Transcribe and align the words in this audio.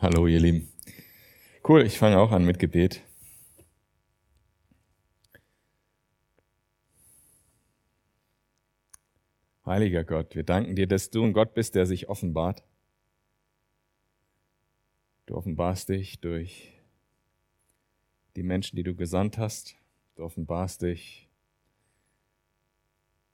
Hallo, 0.00 0.28
ihr 0.28 0.38
Lieben. 0.38 0.72
Cool, 1.66 1.82
ich 1.82 1.98
fange 1.98 2.20
auch 2.20 2.30
an 2.30 2.44
mit 2.44 2.60
Gebet. 2.60 3.02
Heiliger 9.66 10.04
Gott, 10.04 10.36
wir 10.36 10.44
danken 10.44 10.76
dir, 10.76 10.86
dass 10.86 11.10
du 11.10 11.24
ein 11.24 11.32
Gott 11.32 11.52
bist, 11.52 11.74
der 11.74 11.84
sich 11.84 12.08
offenbart. 12.08 12.62
Du 15.26 15.34
offenbarst 15.34 15.88
dich 15.88 16.20
durch 16.20 16.80
die 18.36 18.44
Menschen, 18.44 18.76
die 18.76 18.84
du 18.84 18.94
gesandt 18.94 19.36
hast. 19.36 19.74
Du 20.14 20.22
offenbarst 20.22 20.82
dich 20.82 21.28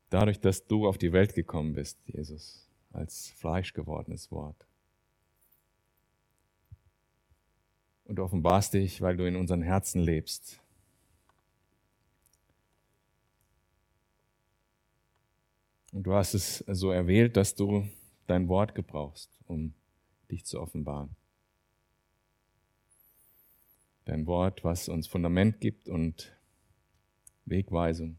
dadurch, 0.08 0.40
dass 0.40 0.66
du 0.66 0.88
auf 0.88 0.96
die 0.96 1.12
Welt 1.12 1.34
gekommen 1.34 1.74
bist, 1.74 2.00
Jesus, 2.06 2.70
als 2.90 3.28
Fleisch 3.32 3.74
gewordenes 3.74 4.30
Wort. 4.30 4.66
Und 8.04 8.20
offenbarst 8.20 8.74
dich, 8.74 9.00
weil 9.00 9.16
du 9.16 9.26
in 9.26 9.36
unseren 9.36 9.62
Herzen 9.62 10.00
lebst. 10.00 10.60
Und 15.92 16.02
du 16.02 16.12
hast 16.12 16.34
es 16.34 16.58
so 16.66 16.90
erwählt, 16.90 17.36
dass 17.36 17.54
du 17.54 17.88
dein 18.26 18.48
Wort 18.48 18.74
gebrauchst, 18.74 19.30
um 19.46 19.74
dich 20.30 20.44
zu 20.44 20.60
offenbaren. 20.60 21.14
Dein 24.04 24.26
Wort, 24.26 24.64
was 24.64 24.88
uns 24.88 25.06
Fundament 25.06 25.60
gibt 25.60 25.88
und 25.88 26.36
Wegweisung. 27.46 28.18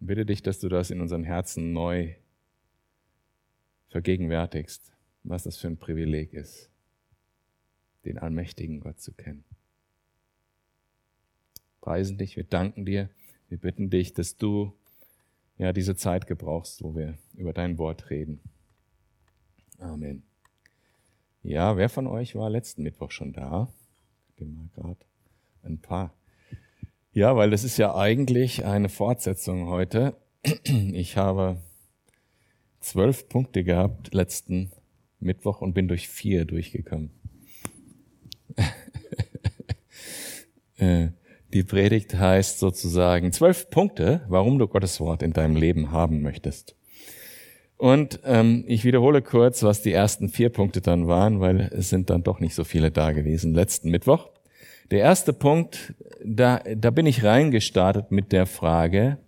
Ich 0.00 0.06
bitte 0.06 0.26
dich, 0.26 0.42
dass 0.42 0.60
du 0.60 0.68
das 0.68 0.90
in 0.90 1.00
unseren 1.00 1.24
Herzen 1.24 1.72
neu 1.72 2.14
vergegenwärtigst, 3.88 4.92
was 5.22 5.44
das 5.44 5.56
für 5.56 5.68
ein 5.68 5.76
Privileg 5.76 6.32
ist, 6.32 6.71
den 8.04 8.18
allmächtigen 8.18 8.80
Gott 8.80 9.00
zu 9.00 9.12
kennen. 9.12 9.44
Preisen 11.80 12.18
dich, 12.18 12.36
wir 12.36 12.44
danken 12.44 12.84
dir, 12.84 13.10
wir 13.48 13.58
bitten 13.58 13.90
dich, 13.90 14.12
dass 14.12 14.36
du 14.36 14.72
ja 15.58 15.72
diese 15.72 15.96
Zeit 15.96 16.26
gebrauchst, 16.26 16.82
wo 16.82 16.94
wir 16.94 17.18
über 17.34 17.52
dein 17.52 17.78
Wort 17.78 18.10
reden. 18.10 18.40
Amen. 19.78 20.22
Ja, 21.42 21.76
wer 21.76 21.88
von 21.88 22.06
euch 22.06 22.34
war 22.34 22.50
letzten 22.50 22.82
Mittwoch 22.82 23.10
schon 23.10 23.32
da? 23.32 23.72
Ich 24.36 24.46
mal 24.46 24.68
gerade 24.74 25.00
ein 25.64 25.80
paar. 25.80 26.14
Ja, 27.12 27.36
weil 27.36 27.50
das 27.50 27.64
ist 27.64 27.76
ja 27.78 27.94
eigentlich 27.94 28.64
eine 28.64 28.88
Fortsetzung 28.88 29.66
heute. 29.66 30.16
Ich 30.64 31.16
habe 31.16 31.60
zwölf 32.80 33.28
Punkte 33.28 33.64
gehabt 33.64 34.14
letzten 34.14 34.72
Mittwoch 35.20 35.60
und 35.60 35.74
bin 35.74 35.88
durch 35.88 36.08
vier 36.08 36.44
durchgekommen. 36.44 37.10
Die 41.52 41.62
Predigt 41.62 42.14
heißt 42.14 42.58
sozusagen 42.58 43.32
zwölf 43.32 43.68
Punkte, 43.70 44.22
warum 44.28 44.58
du 44.58 44.66
Gottes 44.66 45.00
Wort 45.00 45.22
in 45.22 45.32
deinem 45.32 45.56
Leben 45.56 45.92
haben 45.92 46.22
möchtest. 46.22 46.74
Und 47.76 48.20
ähm, 48.24 48.64
ich 48.68 48.84
wiederhole 48.84 49.22
kurz, 49.22 49.62
was 49.64 49.82
die 49.82 49.92
ersten 49.92 50.28
vier 50.28 50.50
Punkte 50.50 50.80
dann 50.80 51.08
waren, 51.08 51.40
weil 51.40 51.60
es 51.72 51.90
sind 51.90 52.10
dann 52.10 52.22
doch 52.22 52.38
nicht 52.38 52.54
so 52.54 52.64
viele 52.64 52.90
da 52.90 53.10
gewesen 53.10 53.54
letzten 53.54 53.90
Mittwoch. 53.90 54.30
Der 54.92 55.00
erste 55.00 55.32
Punkt, 55.32 55.94
da, 56.24 56.60
da 56.76 56.90
bin 56.90 57.06
ich 57.06 57.24
reingestartet 57.24 58.12
mit 58.12 58.30
der 58.30 58.46
Frage, 58.46 59.18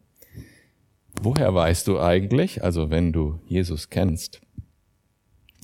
woher 1.21 1.53
weißt 1.55 1.89
du 1.89 1.99
eigentlich, 1.99 2.63
also 2.63 2.91
wenn 2.91 3.13
du 3.13 3.41
Jesus 3.47 3.91
kennst, 3.91 4.41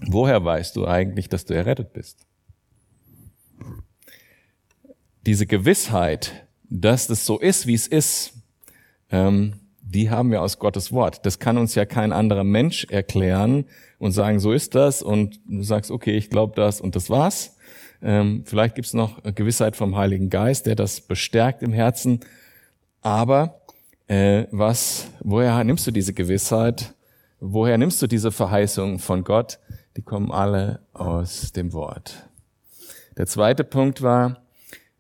woher 0.07 0.45
weißt 0.45 0.75
du 0.77 0.87
eigentlich, 0.87 1.29
dass 1.29 1.45
du 1.45 1.55
errettet 1.55 1.93
bist? 1.93 2.27
Diese 5.27 5.47
Gewissheit, 5.47 6.47
dass 6.69 7.07
das 7.07 7.27
so 7.27 7.39
ist, 7.39 7.67
wie 7.67 7.75
es 7.75 7.87
ist, 7.87 8.33
ähm, 9.11 9.55
die 9.83 10.09
haben 10.09 10.31
wir 10.31 10.41
aus 10.41 10.59
Gottes 10.59 10.93
Wort. 10.93 11.27
Das 11.27 11.39
kann 11.39 11.59
uns 11.59 11.75
ja 11.75 11.85
kein 11.85 12.13
anderer 12.13 12.45
Mensch 12.45 12.87
erklären 12.91 13.65
und 13.99 14.13
sagen, 14.13 14.39
so 14.39 14.53
ist 14.53 14.75
das 14.75 15.03
und 15.03 15.41
du 15.47 15.63
sagst, 15.63 15.91
okay, 15.91 16.17
ich 16.17 16.31
glaube 16.31 16.55
das 16.55 16.81
und 16.81 16.95
das 16.97 17.11
war's. 17.11 17.57
Ähm, 18.03 18.45
vielleicht 18.47 18.77
gibt's 18.77 18.95
noch 18.95 19.23
Gewissheit 19.35 19.77
vom 19.77 19.97
Heiligen 19.97 20.31
Geist, 20.31 20.67
der 20.67 20.75
das 20.75 21.01
bestärkt 21.01 21.63
im 21.63 21.73
Herzen. 21.73 22.21
Aber 23.03 23.61
äh, 24.07 24.47
was, 24.51 25.09
woher 25.21 25.63
nimmst 25.65 25.87
du 25.87 25.91
diese 25.91 26.15
Gewissheit? 26.15 26.95
Woher 27.41 27.77
nimmst 27.77 28.01
du 28.01 28.07
diese 28.07 28.31
Verheißung 28.31 28.99
von 28.99 29.25
Gott? 29.25 29.59
Die 29.97 30.03
kommen 30.03 30.31
alle 30.31 30.81
aus 30.93 31.53
dem 31.53 31.73
Wort. 31.73 32.29
Der 33.17 33.27
zweite 33.27 33.65
Punkt 33.65 34.03
war, 34.03 34.40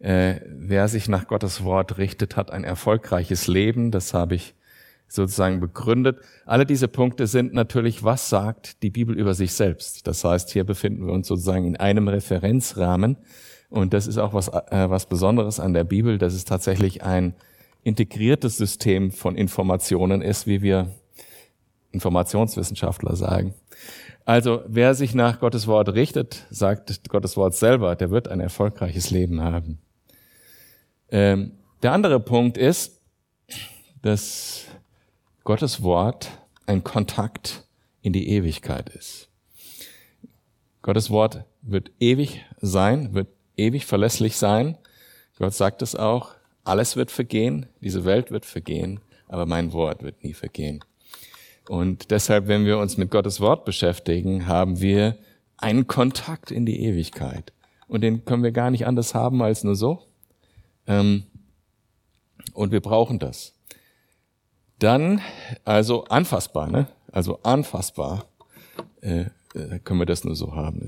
äh, 0.01 0.41
wer 0.47 0.89
sich 0.89 1.09
nach 1.09 1.29
Gottes 1.29 1.63
Wort 1.63 1.99
richtet, 1.99 2.37
hat 2.37 2.51
ein 2.51 2.65
erfolgreiches 2.65 3.47
Leben. 3.47 3.91
Das 3.91 4.15
habe 4.15 4.35
ich 4.35 4.55
sozusagen 5.09 5.61
begründet. 5.61 6.19
Alle 6.47 6.65
diese 6.65 6.89
Punkte 6.89 7.27
sind 7.27 7.53
natürlich, 7.53 8.03
was 8.03 8.31
sagt 8.31 8.83
die 8.83 8.91
Bibel 8.91 9.17
über 9.19 9.35
sich 9.35 9.53
selbst? 9.53 10.07
Das 10.07 10.25
heißt, 10.25 10.51
hier 10.51 10.65
befinden 10.65 11.07
wir 11.07 11.13
uns 11.13 11.29
sozusagen 11.29 11.67
in 11.67 11.77
einem 11.77 12.09
Referenzrahmen. 12.09 13.19
Und 13.69 13.93
das 13.93 14.07
ist 14.07 14.19
auch 14.19 14.33
was, 14.33 14.49
äh, 14.49 14.89
was 14.89 15.07
Besonderes 15.07 15.61
an 15.61 15.75
der 15.75 15.85
Bibel, 15.85 16.17
dass 16.17 16.35
es 16.35 16.45
tatsächlich 16.45 17.03
ein 17.03 17.35
integriertes 17.83 18.57
System 18.57 19.11
von 19.11 19.37
Informationen 19.37 20.23
ist, 20.23 20.47
wie 20.47 20.63
wir 20.63 20.95
Informationswissenschaftler 21.93 23.17
sagen. 23.17 23.55
Also 24.25 24.63
wer 24.67 24.95
sich 24.95 25.15
nach 25.15 25.41
Gottes 25.41 25.67
Wort 25.67 25.89
richtet, 25.91 26.47
sagt 26.51 27.09
Gottes 27.09 27.37
Wort 27.37 27.55
selber, 27.55 27.97
der 27.97 28.11
wird 28.11 28.29
ein 28.29 28.41
erfolgreiches 28.41 29.11
Leben 29.11 29.41
haben. 29.43 29.79
Ähm, 31.11 31.53
der 31.83 31.93
andere 31.93 32.21
Punkt 32.21 32.59
ist, 32.59 33.01
dass 34.03 34.67
Gottes 35.45 35.83
Wort 35.83 36.31
ein 36.67 36.85
Kontakt 36.85 37.65
in 38.03 38.13
die 38.13 38.29
Ewigkeit 38.29 38.89
ist. 38.91 39.29
Gottes 40.83 41.11
Wort 41.11 41.45
wird 41.63 41.91
ewig 42.01 42.45
sein, 42.61 43.13
wird 43.13 43.29
ewig 43.57 43.87
verlässlich 43.87 44.37
sein. 44.37 44.79
Gott 45.39 45.55
sagt 45.55 45.83
es 45.83 45.95
auch, 45.95 46.35
alles 46.65 46.97
wird 46.97 47.11
vergehen, 47.11 47.67
diese 47.81 48.05
Welt 48.05 48.31
wird 48.31 48.47
vergehen, 48.47 49.01
aber 49.29 49.47
mein 49.47 49.73
Wort 49.73 50.03
wird 50.03 50.23
nie 50.23 50.35
vergehen. 50.35 50.85
Und 51.69 52.11
deshalb, 52.11 52.49
wenn 52.49 52.65
wir 52.65 52.79
uns 52.79 52.97
mit 52.97 53.11
Gottes 53.11 53.41
Wort 53.41 53.65
beschäftigen, 53.65 54.47
haben 54.47 54.81
wir 54.81 55.17
einen 55.57 55.87
Kontakt 55.87 56.51
in 56.51 56.67
die 56.67 56.83
Ewigkeit. 56.85 57.53
Und 57.87 58.03
den 58.03 58.25
können 58.25 58.43
wir 58.43 58.53
gar 58.53 58.71
nicht 58.71 58.87
anders 58.87 59.15
haben 59.15 59.43
als 59.43 59.65
nur 59.65 59.77
so. 59.77 60.03
Ähm, 60.91 61.23
und 62.53 62.73
wir 62.73 62.81
brauchen 62.81 63.21
das. 63.21 63.55
Dann, 64.81 65.21
also 65.65 66.05
anfassbar, 66.05 66.67
ne? 66.67 66.89
Also 67.13 67.39
anfassbar 67.43 68.27
äh, 69.01 69.27
äh 69.55 69.79
können 69.85 70.01
wir 70.01 70.07
das 70.07 70.25
nur 70.25 70.35
so 70.35 70.55
haben. 70.55 70.85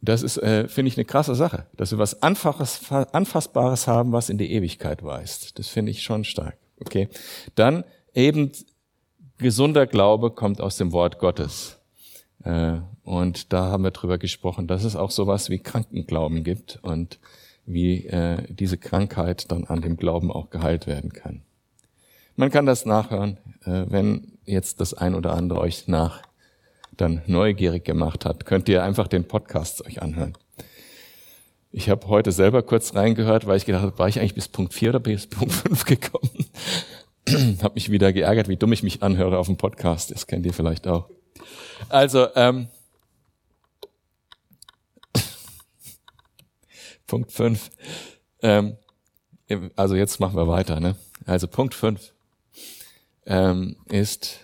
Das 0.00 0.22
ist, 0.22 0.38
äh, 0.38 0.66
finde 0.68 0.88
ich, 0.88 0.96
eine 0.96 1.04
krasse 1.04 1.34
Sache, 1.34 1.66
dass 1.76 1.92
wir 1.92 1.98
was 1.98 2.22
Anfaches, 2.22 2.80
Anfassbares 2.90 3.86
haben, 3.86 4.12
was 4.12 4.28
in 4.28 4.38
die 4.38 4.52
Ewigkeit 4.52 5.04
weist. 5.04 5.58
Das 5.58 5.68
finde 5.68 5.92
ich 5.92 6.02
schon 6.02 6.24
stark. 6.24 6.56
Okay. 6.80 7.08
Dann 7.54 7.84
eben 8.14 8.50
gesunder 9.38 9.86
Glaube 9.86 10.30
kommt 10.30 10.60
aus 10.60 10.76
dem 10.78 10.92
Wort 10.92 11.18
Gottes. 11.18 11.75
Äh, 12.46 12.80
und 13.04 13.52
da 13.52 13.66
haben 13.66 13.84
wir 13.84 13.90
drüber 13.90 14.18
gesprochen, 14.18 14.66
dass 14.66 14.84
es 14.84 14.96
auch 14.96 15.10
sowas 15.10 15.50
wie 15.50 15.58
Krankenglauben 15.58 16.44
gibt 16.44 16.78
und 16.82 17.18
wie 17.66 18.06
äh, 18.06 18.42
diese 18.48 18.78
Krankheit 18.78 19.50
dann 19.50 19.64
an 19.64 19.82
dem 19.82 19.96
Glauben 19.96 20.30
auch 20.30 20.50
geheilt 20.50 20.86
werden 20.86 21.12
kann. 21.12 21.42
Man 22.36 22.50
kann 22.50 22.64
das 22.64 22.86
nachhören, 22.86 23.38
äh, 23.64 23.86
wenn 23.88 24.38
jetzt 24.44 24.80
das 24.80 24.94
ein 24.94 25.14
oder 25.14 25.32
andere 25.32 25.60
euch 25.60 25.88
nach 25.88 26.22
dann 26.96 27.22
neugierig 27.26 27.84
gemacht 27.84 28.24
hat, 28.24 28.46
könnt 28.46 28.68
ihr 28.68 28.82
einfach 28.84 29.08
den 29.08 29.24
Podcast 29.24 29.84
euch 29.84 30.00
anhören. 30.00 30.34
Ich 31.72 31.90
habe 31.90 32.06
heute 32.06 32.32
selber 32.32 32.62
kurz 32.62 32.94
reingehört, 32.94 33.46
weil 33.46 33.56
ich 33.56 33.66
gedacht 33.66 33.82
habe, 33.82 33.98
war 33.98 34.08
ich 34.08 34.20
eigentlich 34.20 34.34
bis 34.34 34.48
Punkt 34.48 34.72
4 34.72 34.90
oder 34.90 35.00
bis 35.00 35.26
Punkt 35.26 35.52
5 35.52 35.84
gekommen? 35.84 36.46
habe 37.62 37.74
mich 37.74 37.90
wieder 37.90 38.12
geärgert, 38.12 38.48
wie 38.48 38.56
dumm 38.56 38.72
ich 38.72 38.82
mich 38.82 39.02
anhöre 39.02 39.36
auf 39.38 39.46
dem 39.46 39.56
Podcast. 39.56 40.12
Das 40.12 40.26
kennt 40.26 40.46
ihr 40.46 40.54
vielleicht 40.54 40.86
auch. 40.86 41.10
Also, 41.88 42.28
ähm, 42.34 42.68
Punkt 47.06 47.32
5. 47.32 47.70
Ähm, 48.42 48.76
also 49.76 49.94
jetzt 49.94 50.20
machen 50.20 50.36
wir 50.36 50.48
weiter. 50.48 50.80
Ne? 50.80 50.96
Also 51.24 51.46
Punkt 51.48 51.74
5 51.74 52.12
ähm, 53.26 53.76
ist 53.88 54.40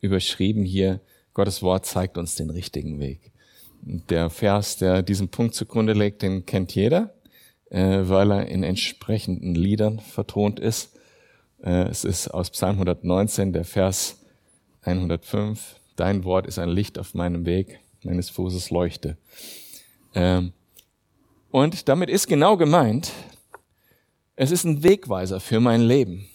überschrieben 0.00 0.64
hier, 0.64 1.00
Gottes 1.34 1.62
Wort 1.62 1.86
zeigt 1.86 2.18
uns 2.18 2.34
den 2.36 2.50
richtigen 2.50 2.98
Weg. 2.98 3.32
Der 3.82 4.30
Vers, 4.30 4.76
der 4.76 5.02
diesen 5.02 5.28
Punkt 5.28 5.54
zugrunde 5.54 5.92
legt, 5.92 6.22
den 6.22 6.44
kennt 6.46 6.74
jeder, 6.74 7.14
äh, 7.70 8.00
weil 8.02 8.30
er 8.32 8.46
in 8.46 8.62
entsprechenden 8.62 9.54
Liedern 9.54 10.00
vertont 10.00 10.60
ist. 10.60 10.96
Äh, 11.62 11.88
es 11.88 12.04
ist 12.04 12.28
aus 12.28 12.50
Psalm 12.50 12.74
119, 12.74 13.52
der 13.52 13.64
Vers 13.64 14.18
105 14.82 15.79
Dein 15.96 16.24
Wort 16.24 16.46
ist 16.46 16.58
ein 16.58 16.68
Licht 16.68 16.98
auf 16.98 17.14
meinem 17.14 17.46
Weg, 17.46 17.80
meines 18.02 18.30
Fußes 18.30 18.70
Leuchte. 18.70 19.16
Ähm, 20.14 20.52
und 21.50 21.88
damit 21.88 22.10
ist 22.10 22.26
genau 22.26 22.56
gemeint, 22.56 23.12
es 24.36 24.50
ist 24.50 24.64
ein 24.64 24.82
Wegweiser 24.82 25.40
für 25.40 25.60
mein 25.60 25.82
Leben. 25.82 26.28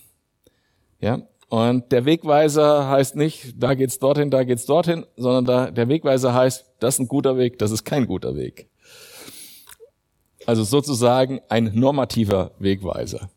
Ja, 0.99 1.21
und 1.49 1.91
der 1.91 2.05
Wegweiser 2.05 2.89
heißt 2.89 3.15
nicht, 3.15 3.53
da 3.57 3.75
geht's 3.75 3.99
dorthin, 3.99 4.31
da 4.31 4.43
geht's 4.43 4.65
dorthin, 4.65 5.05
sondern 5.15 5.45
da, 5.45 5.71
der 5.71 5.87
Wegweiser 5.87 6.33
heißt, 6.33 6.65
das 6.79 6.95
ist 6.95 6.99
ein 6.99 7.07
guter 7.07 7.37
Weg, 7.37 7.59
das 7.59 7.71
ist 7.71 7.83
kein 7.83 8.07
guter 8.07 8.35
Weg. 8.35 8.69
Also 10.45 10.63
sozusagen 10.63 11.41
ein 11.49 11.71
normativer 11.73 12.51
Wegweiser, 12.59 13.29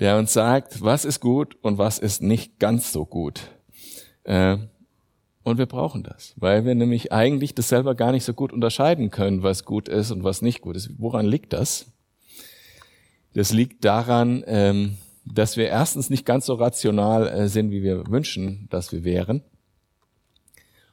der 0.00 0.18
uns 0.18 0.32
sagt, 0.32 0.82
was 0.82 1.04
ist 1.04 1.20
gut 1.20 1.56
und 1.62 1.78
was 1.78 1.98
ist 1.98 2.22
nicht 2.22 2.58
ganz 2.58 2.92
so 2.92 3.06
gut. 3.06 3.40
Äh, 4.24 4.58
und 5.44 5.58
wir 5.58 5.66
brauchen 5.66 6.02
das, 6.02 6.34
weil 6.36 6.64
wir 6.64 6.74
nämlich 6.74 7.12
eigentlich 7.12 7.54
das 7.54 7.68
selber 7.68 7.94
gar 7.94 8.12
nicht 8.12 8.24
so 8.24 8.32
gut 8.32 8.52
unterscheiden 8.52 9.10
können, 9.10 9.42
was 9.42 9.64
gut 9.64 9.88
ist 9.88 10.10
und 10.10 10.24
was 10.24 10.42
nicht 10.42 10.62
gut 10.62 10.74
ist. 10.74 10.98
Woran 10.98 11.26
liegt 11.26 11.52
das? 11.52 11.86
Das 13.34 13.52
liegt 13.52 13.84
daran, 13.84 14.42
ähm, 14.46 14.96
dass 15.26 15.56
wir 15.56 15.68
erstens 15.68 16.08
nicht 16.08 16.24
ganz 16.24 16.46
so 16.46 16.54
rational 16.54 17.28
äh, 17.28 17.48
sind, 17.48 17.70
wie 17.70 17.82
wir 17.82 18.06
wünschen, 18.08 18.66
dass 18.70 18.90
wir 18.90 19.04
wären. 19.04 19.42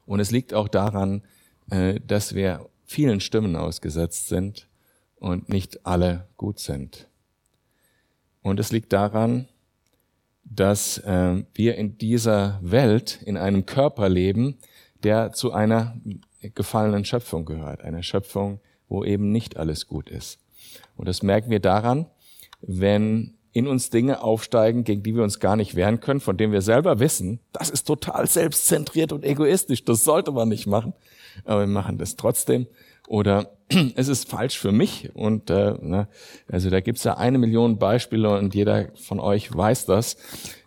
Und 0.06 0.19
es 0.19 0.31
liegt 0.31 0.53
auch 0.53 0.68
daran, 0.68 1.24
äh, 1.69 2.00
dass 2.06 2.36
wir 2.36 2.69
vielen 2.83 3.21
Stimmen 3.21 3.56
ausgesetzt 3.56 4.27
sind 4.27 4.68
und 5.15 5.48
nicht 5.48 5.86
alle 5.86 6.27
gut 6.36 6.59
sind. 6.59 7.07
Und 8.42 8.59
es 8.59 8.71
liegt 8.71 8.92
daran, 8.92 9.48
dass 10.53 10.98
äh, 11.00 11.44
wir 11.53 11.75
in 11.75 11.98
dieser 11.98 12.59
Welt 12.62 13.21
in 13.25 13.38
einem 13.38 13.65
Körper 13.65 14.09
leben, 14.09 14.57
der 15.03 15.31
zu 15.31 15.53
einer 15.53 15.95
gefallenen 16.42 17.06
Schöpfung 17.06 17.45
gehört, 17.45 17.81
einer 17.81 18.03
Schöpfung, 18.03 18.59
wo 18.89 19.03
eben 19.06 19.31
nicht 19.31 19.57
alles 19.57 19.88
gut 19.88 20.09
ist. 20.09 20.39
Und 20.98 21.07
das 21.07 21.24
merken 21.24 21.50
wir 21.50 21.62
daran, 21.62 22.07
wenn 22.62 23.36
in 23.53 23.68
uns 23.68 23.89
Dinge 23.89 24.21
aufsteigen, 24.24 24.83
gegen 24.83 25.03
die 25.03 25.15
wir 25.15 25.24
uns 25.24 25.39
gar 25.39 25.56
nicht 25.56 25.75
wehren 25.75 26.00
können, 26.00 26.19
von 26.19 26.38
denen 26.38 26.53
wir 26.53 26.62
selber 26.62 27.00
wissen, 27.00 27.39
das 27.53 27.69
ist 27.69 27.86
total 27.86 28.27
selbstzentriert 28.27 29.12
und 29.12 29.24
egoistisch, 29.24 29.83
das 29.83 30.03
sollte 30.03 30.31
man 30.31 30.50
nicht 30.50 30.68
machen, 30.68 30.94
aber 31.45 31.62
wir 31.62 31.68
machen 31.68 31.98
das 31.98 32.15
trotzdem. 32.15 32.68
Oder 33.07 33.51
es 33.95 34.07
ist 34.07 34.30
falsch 34.30 34.59
für 34.59 34.71
mich 34.71 35.09
und 35.15 35.50
äh, 35.50 35.74
ne, 35.81 36.07
also 36.48 36.69
da 36.69 36.80
gibt's 36.80 37.03
ja 37.03 37.18
eine 37.18 37.38
Million 37.38 37.77
Beispiele 37.77 38.38
und 38.38 38.56
jeder 38.56 38.89
von 38.95 39.19
euch 39.19 39.56
weiß 39.56 39.86
das, 39.86 40.18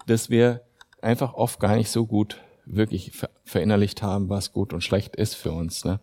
dass 0.07 0.31
wir 0.31 0.63
einfach 1.01 1.35
oft 1.35 1.61
gar 1.61 1.77
nicht 1.77 1.91
so 1.91 2.07
gut 2.07 2.41
wirklich 2.67 3.13
verinnerlicht 3.45 4.03
haben, 4.03 4.29
was 4.29 4.53
gut 4.53 4.73
und 4.73 4.83
schlecht 4.83 5.17
ist 5.17 5.35
für 5.35 5.53
uns. 5.53 5.85
Ne? 5.85 6.01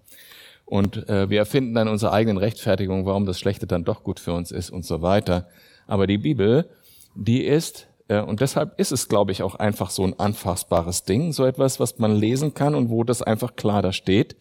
Und 0.66 1.10
äh, 1.10 1.30
wir 1.30 1.40
erfinden 1.40 1.74
dann 1.74 1.88
unsere 1.88 2.14
eigenen 2.14 2.38
Rechtfertigungen, 2.38 3.06
warum 3.06 3.26
das 3.26 3.40
Schlechte 3.40 3.68
dann 3.68 3.84
doch 3.84 4.04
gut 4.04 4.20
für 4.20 4.34
uns 4.34 4.52
ist 4.52 4.70
und 4.70 4.86
so 4.86 5.02
weiter. 5.02 5.48
Aber 5.88 6.08
die 6.08 6.20
Bibel, 6.20 6.70
die 7.16 7.44
ist, 7.44 7.88
äh, 8.08 8.22
und 8.22 8.40
deshalb 8.40 8.80
ist 8.80 8.92
es, 8.92 9.10
glaube 9.10 9.32
ich, 9.32 9.44
auch 9.44 9.56
einfach 9.56 9.90
so 9.90 10.04
ein 10.04 10.18
anfassbares 10.20 11.04
Ding, 11.04 11.34
so 11.34 11.46
etwas, 11.46 11.80
was 11.80 11.98
man 11.98 12.16
lesen 12.16 12.54
kann 12.54 12.76
und 12.76 12.90
wo 12.90 13.04
das 13.04 13.22
einfach 13.22 13.56
klar 13.56 13.82
da 13.82 13.92
steht. 13.92 14.38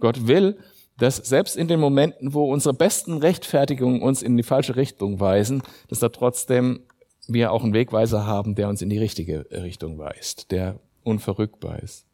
Gott 0.00 0.26
will, 0.26 0.58
dass 1.00 1.16
selbst 1.16 1.56
in 1.56 1.66
den 1.66 1.80
Momenten, 1.80 2.34
wo 2.34 2.52
unsere 2.52 2.74
besten 2.74 3.16
Rechtfertigungen 3.18 4.02
uns 4.02 4.22
in 4.22 4.36
die 4.36 4.42
falsche 4.42 4.76
Richtung 4.76 5.18
weisen, 5.18 5.62
dass 5.88 5.98
da 5.98 6.10
trotzdem 6.10 6.80
wir 7.26 7.52
auch 7.52 7.64
einen 7.64 7.72
Wegweiser 7.72 8.26
haben, 8.26 8.54
der 8.54 8.68
uns 8.68 8.82
in 8.82 8.90
die 8.90 8.98
richtige 8.98 9.46
Richtung 9.50 9.98
weist, 9.98 10.50
der 10.50 10.78
unverrückbar 11.02 11.82
ist. 11.82 12.04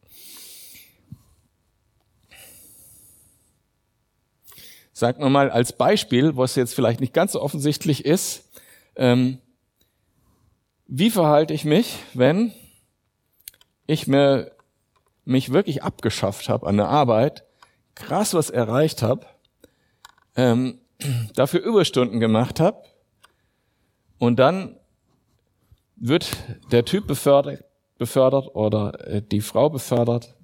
Sagt 4.93 5.19
man 5.19 5.31
mal 5.31 5.51
als 5.51 5.73
Beispiel, 5.73 6.37
was 6.37 6.55
jetzt 6.55 6.73
vielleicht 6.73 7.01
nicht 7.01 7.13
ganz 7.13 7.33
so 7.33 7.41
offensichtlich 7.41 8.05
ist, 8.05 8.49
ähm, 8.95 9.39
wie 10.87 11.09
verhalte 11.09 11.53
ich 11.53 11.65
mich, 11.65 11.99
wenn 12.13 12.53
ich 13.85 14.07
mir 14.07 14.51
mich 15.25 15.51
wirklich 15.51 15.83
abgeschafft 15.83 16.47
habe 16.47 16.65
an 16.65 16.77
der 16.77 16.87
Arbeit, 16.87 17.46
krass 17.97 18.33
was 18.33 18.49
erreicht 18.49 19.01
habe, 19.01 19.25
ähm, 20.35 20.79
dafür 21.35 21.61
Überstunden 21.61 22.19
gemacht 22.19 22.59
habe 22.59 22.83
und 24.17 24.37
dann 24.37 24.75
wird 25.95 26.29
der 26.71 26.85
Typ 26.85 27.07
befördert, 27.07 27.63
befördert 27.97 28.55
oder 28.55 29.07
äh, 29.07 29.21
die 29.21 29.41
Frau 29.41 29.69
befördert, 29.69 30.35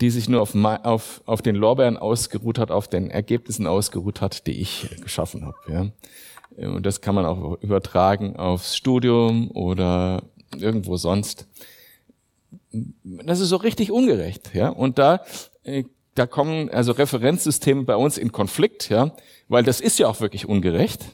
die 0.00 0.10
sich 0.10 0.28
nur 0.28 0.40
auf, 0.40 0.54
auf, 0.54 1.22
auf 1.26 1.42
den 1.42 1.56
Lorbeeren 1.56 1.96
ausgeruht 1.96 2.58
hat, 2.58 2.70
auf 2.70 2.88
den 2.88 3.10
Ergebnissen 3.10 3.66
ausgeruht 3.66 4.20
hat, 4.20 4.46
die 4.46 4.60
ich 4.60 4.88
geschaffen 5.02 5.44
habe. 5.44 5.56
Ja. 6.56 6.68
Und 6.68 6.86
das 6.86 7.00
kann 7.00 7.14
man 7.14 7.26
auch 7.26 7.60
übertragen 7.60 8.36
aufs 8.36 8.76
Studium 8.76 9.50
oder 9.50 10.22
irgendwo 10.56 10.96
sonst. 10.96 11.46
Das 13.02 13.40
ist 13.40 13.48
so 13.48 13.56
richtig 13.56 13.90
ungerecht, 13.90 14.54
ja. 14.54 14.68
Und 14.68 14.98
da, 14.98 15.24
äh, 15.64 15.84
da 16.18 16.26
kommen 16.26 16.68
also 16.70 16.92
Referenzsysteme 16.92 17.84
bei 17.84 17.96
uns 17.96 18.18
in 18.18 18.32
Konflikt, 18.32 18.88
ja, 18.88 19.12
weil 19.48 19.62
das 19.62 19.80
ist 19.80 19.98
ja 19.98 20.08
auch 20.08 20.20
wirklich 20.20 20.46
ungerecht. 20.46 21.04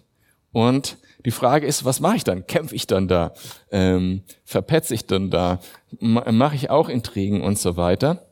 Und 0.52 0.98
die 1.24 1.30
Frage 1.30 1.66
ist, 1.66 1.84
was 1.84 2.00
mache 2.00 2.16
ich 2.16 2.24
dann? 2.24 2.46
Kämpfe 2.46 2.74
ich 2.74 2.86
dann 2.86 3.08
da? 3.08 3.32
Ähm, 3.70 4.22
verpetze 4.44 4.94
ich 4.94 5.06
dann 5.06 5.30
da? 5.30 5.60
Mache 6.00 6.54
ich 6.54 6.70
auch 6.70 6.88
Intrigen 6.88 7.42
und 7.42 7.58
so 7.58 7.76
weiter? 7.76 8.26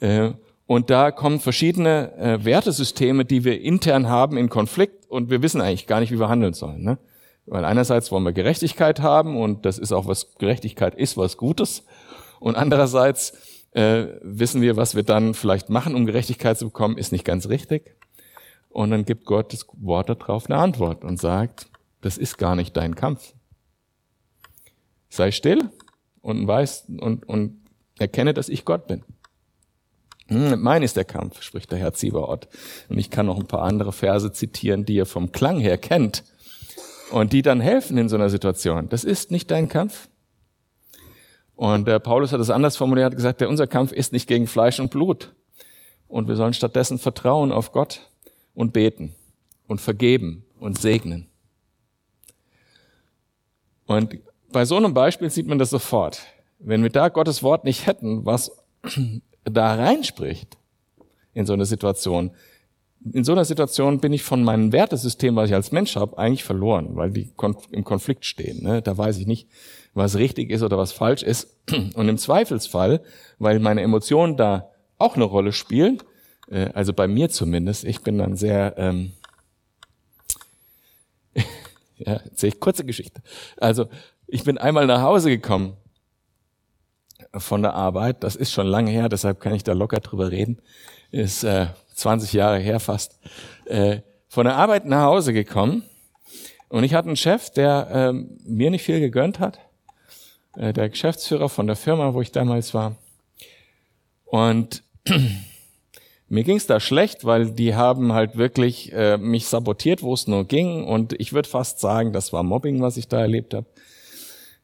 Äh, 0.00 0.32
und 0.66 0.90
da 0.90 1.10
kommen 1.10 1.40
verschiedene 1.40 2.12
äh, 2.16 2.44
Wertesysteme, 2.44 3.24
die 3.24 3.44
wir 3.44 3.60
intern 3.60 4.08
haben, 4.08 4.36
in 4.36 4.48
Konflikt 4.48 5.10
und 5.10 5.30
wir 5.30 5.42
wissen 5.42 5.60
eigentlich 5.60 5.86
gar 5.86 6.00
nicht, 6.00 6.10
wie 6.10 6.18
wir 6.18 6.28
handeln 6.28 6.54
sollen. 6.54 6.82
Ne? 6.82 6.98
Weil 7.46 7.64
einerseits 7.64 8.10
wollen 8.10 8.24
wir 8.24 8.32
Gerechtigkeit 8.32 9.00
haben 9.00 9.36
und 9.36 9.66
das 9.66 9.78
ist 9.78 9.92
auch 9.92 10.06
was 10.06 10.34
Gerechtigkeit 10.38 10.94
ist, 10.94 11.16
was 11.16 11.36
Gutes. 11.36 11.84
Und 12.40 12.56
andererseits 12.56 13.34
äh, 13.72 14.06
wissen 14.22 14.62
wir, 14.62 14.76
was 14.76 14.94
wir 14.94 15.02
dann 15.02 15.34
vielleicht 15.34 15.70
machen, 15.70 15.94
um 15.94 16.06
Gerechtigkeit 16.06 16.58
zu 16.58 16.66
bekommen, 16.66 16.98
ist 16.98 17.12
nicht 17.12 17.24
ganz 17.24 17.48
richtig. 17.48 17.96
Und 18.68 18.90
dann 18.90 19.04
gibt 19.04 19.24
Gott 19.26 19.52
das 19.52 19.66
Wort 19.74 20.08
darauf 20.08 20.48
eine 20.48 20.58
Antwort 20.58 21.04
und 21.04 21.20
sagt, 21.20 21.66
das 22.00 22.18
ist 22.18 22.38
gar 22.38 22.56
nicht 22.56 22.76
dein 22.76 22.94
Kampf. 22.94 23.34
Sei 25.08 25.30
still 25.30 25.70
und 26.20 26.46
weiß 26.46 26.86
und, 27.00 27.28
und 27.28 27.60
erkenne, 27.98 28.34
dass 28.34 28.48
ich 28.48 28.64
Gott 28.64 28.86
bin. 28.86 29.04
Hm, 30.28 30.60
mein 30.62 30.82
ist 30.82 30.96
der 30.96 31.04
Kampf, 31.04 31.42
spricht 31.42 31.70
der 31.70 31.78
Herr 31.78 31.92
Zieberort. 31.92 32.48
Und 32.88 32.98
ich 32.98 33.10
kann 33.10 33.26
noch 33.26 33.38
ein 33.38 33.46
paar 33.46 33.62
andere 33.62 33.92
Verse 33.92 34.32
zitieren, 34.32 34.84
die 34.84 34.94
ihr 34.94 35.06
vom 35.06 35.32
Klang 35.32 35.58
her 35.58 35.76
kennt 35.78 36.24
und 37.10 37.32
die 37.32 37.42
dann 37.42 37.60
helfen 37.60 37.98
in 37.98 38.08
so 38.08 38.16
einer 38.16 38.30
Situation. 38.30 38.88
Das 38.88 39.04
ist 39.04 39.30
nicht 39.30 39.50
dein 39.50 39.68
Kampf. 39.68 40.08
Und 41.62 41.86
der 41.86 42.00
Paulus 42.00 42.32
hat 42.32 42.40
es 42.40 42.50
anders 42.50 42.76
formuliert, 42.76 43.06
hat 43.06 43.14
gesagt, 43.14 43.40
unser 43.42 43.68
Kampf 43.68 43.92
ist 43.92 44.12
nicht 44.12 44.26
gegen 44.26 44.48
Fleisch 44.48 44.80
und 44.80 44.90
Blut. 44.90 45.32
Und 46.08 46.26
wir 46.26 46.34
sollen 46.34 46.54
stattdessen 46.54 46.98
vertrauen 46.98 47.52
auf 47.52 47.70
Gott 47.70 48.10
und 48.52 48.72
beten 48.72 49.14
und 49.68 49.80
vergeben 49.80 50.44
und 50.58 50.76
segnen. 50.76 51.28
Und 53.86 54.18
bei 54.50 54.64
so 54.64 54.76
einem 54.76 54.92
Beispiel 54.92 55.30
sieht 55.30 55.46
man 55.46 55.60
das 55.60 55.70
sofort. 55.70 56.22
Wenn 56.58 56.82
wir 56.82 56.90
da 56.90 57.08
Gottes 57.08 57.44
Wort 57.44 57.62
nicht 57.62 57.86
hätten, 57.86 58.26
was 58.26 58.50
da 59.44 59.76
reinspricht 59.76 60.58
in 61.32 61.46
so 61.46 61.52
eine 61.52 61.64
Situation, 61.64 62.32
in 63.12 63.24
so 63.24 63.32
einer 63.32 63.44
Situation 63.44 64.00
bin 64.00 64.12
ich 64.12 64.22
von 64.22 64.44
meinem 64.44 64.72
Wertesystem, 64.72 65.34
was 65.36 65.48
ich 65.48 65.54
als 65.54 65.72
Mensch 65.72 65.96
habe, 65.96 66.18
eigentlich 66.18 66.44
verloren, 66.44 66.90
weil 66.94 67.10
die 67.10 67.32
im 67.70 67.84
Konflikt 67.84 68.24
stehen. 68.24 68.62
Ne? 68.62 68.82
Da 68.82 68.96
weiß 68.96 69.18
ich 69.18 69.26
nicht, 69.26 69.48
was 69.94 70.16
richtig 70.16 70.50
ist 70.50 70.62
oder 70.62 70.78
was 70.78 70.92
falsch 70.92 71.22
ist. 71.22 71.56
Und 71.94 72.08
im 72.08 72.18
Zweifelsfall, 72.18 73.02
weil 73.38 73.58
meine 73.58 73.82
Emotionen 73.82 74.36
da 74.36 74.70
auch 74.98 75.16
eine 75.16 75.24
Rolle 75.24 75.52
spielen, 75.52 75.98
äh, 76.48 76.70
also 76.74 76.92
bei 76.92 77.08
mir 77.08 77.28
zumindest, 77.28 77.84
ich 77.84 78.02
bin 78.02 78.18
dann 78.18 78.36
sehr, 78.36 78.74
ähm, 78.76 79.12
ja, 81.96 82.14
erzähle 82.14 82.52
ich 82.52 82.60
kurze 82.60 82.84
Geschichte. 82.84 83.22
Also 83.56 83.86
ich 84.26 84.44
bin 84.44 84.58
einmal 84.58 84.86
nach 84.86 85.02
Hause 85.02 85.30
gekommen 85.30 85.76
von 87.34 87.62
der 87.62 87.74
Arbeit. 87.74 88.22
Das 88.22 88.36
ist 88.36 88.52
schon 88.52 88.66
lange 88.66 88.90
her, 88.90 89.08
deshalb 89.08 89.40
kann 89.40 89.54
ich 89.54 89.64
da 89.64 89.72
locker 89.72 90.00
drüber 90.00 90.30
reden. 90.30 90.62
Ist 91.10 91.44
äh, 91.44 91.66
20 91.94 92.32
Jahre 92.32 92.58
her 92.58 92.80
fast. 92.80 93.18
Äh, 93.66 94.00
von 94.28 94.46
der 94.46 94.56
Arbeit 94.56 94.86
nach 94.86 95.02
Hause 95.02 95.32
gekommen 95.32 95.82
und 96.68 96.84
ich 96.84 96.94
hatte 96.94 97.08
einen 97.08 97.16
Chef, 97.16 97.50
der 97.50 97.88
äh, 97.90 98.12
mir 98.12 98.70
nicht 98.70 98.82
viel 98.82 98.98
gegönnt 98.98 99.40
hat. 99.40 99.58
Äh, 100.56 100.72
der 100.72 100.88
Geschäftsführer 100.88 101.48
von 101.48 101.66
der 101.66 101.76
Firma, 101.76 102.14
wo 102.14 102.22
ich 102.22 102.32
damals 102.32 102.72
war. 102.72 102.96
Und 104.24 104.82
mir 106.28 106.44
ging 106.44 106.56
es 106.56 106.66
da 106.66 106.80
schlecht, 106.80 107.26
weil 107.26 107.50
die 107.50 107.74
haben 107.74 108.14
halt 108.14 108.38
wirklich 108.38 108.92
äh, 108.92 109.18
mich 109.18 109.48
sabotiert, 109.48 110.02
wo 110.02 110.14
es 110.14 110.26
nur 110.26 110.46
ging. 110.46 110.84
Und 110.84 111.12
ich 111.20 111.34
würde 111.34 111.48
fast 111.48 111.80
sagen, 111.80 112.14
das 112.14 112.32
war 112.32 112.42
Mobbing, 112.42 112.80
was 112.80 112.96
ich 112.96 113.08
da 113.08 113.20
erlebt 113.20 113.52
habe. 113.52 113.66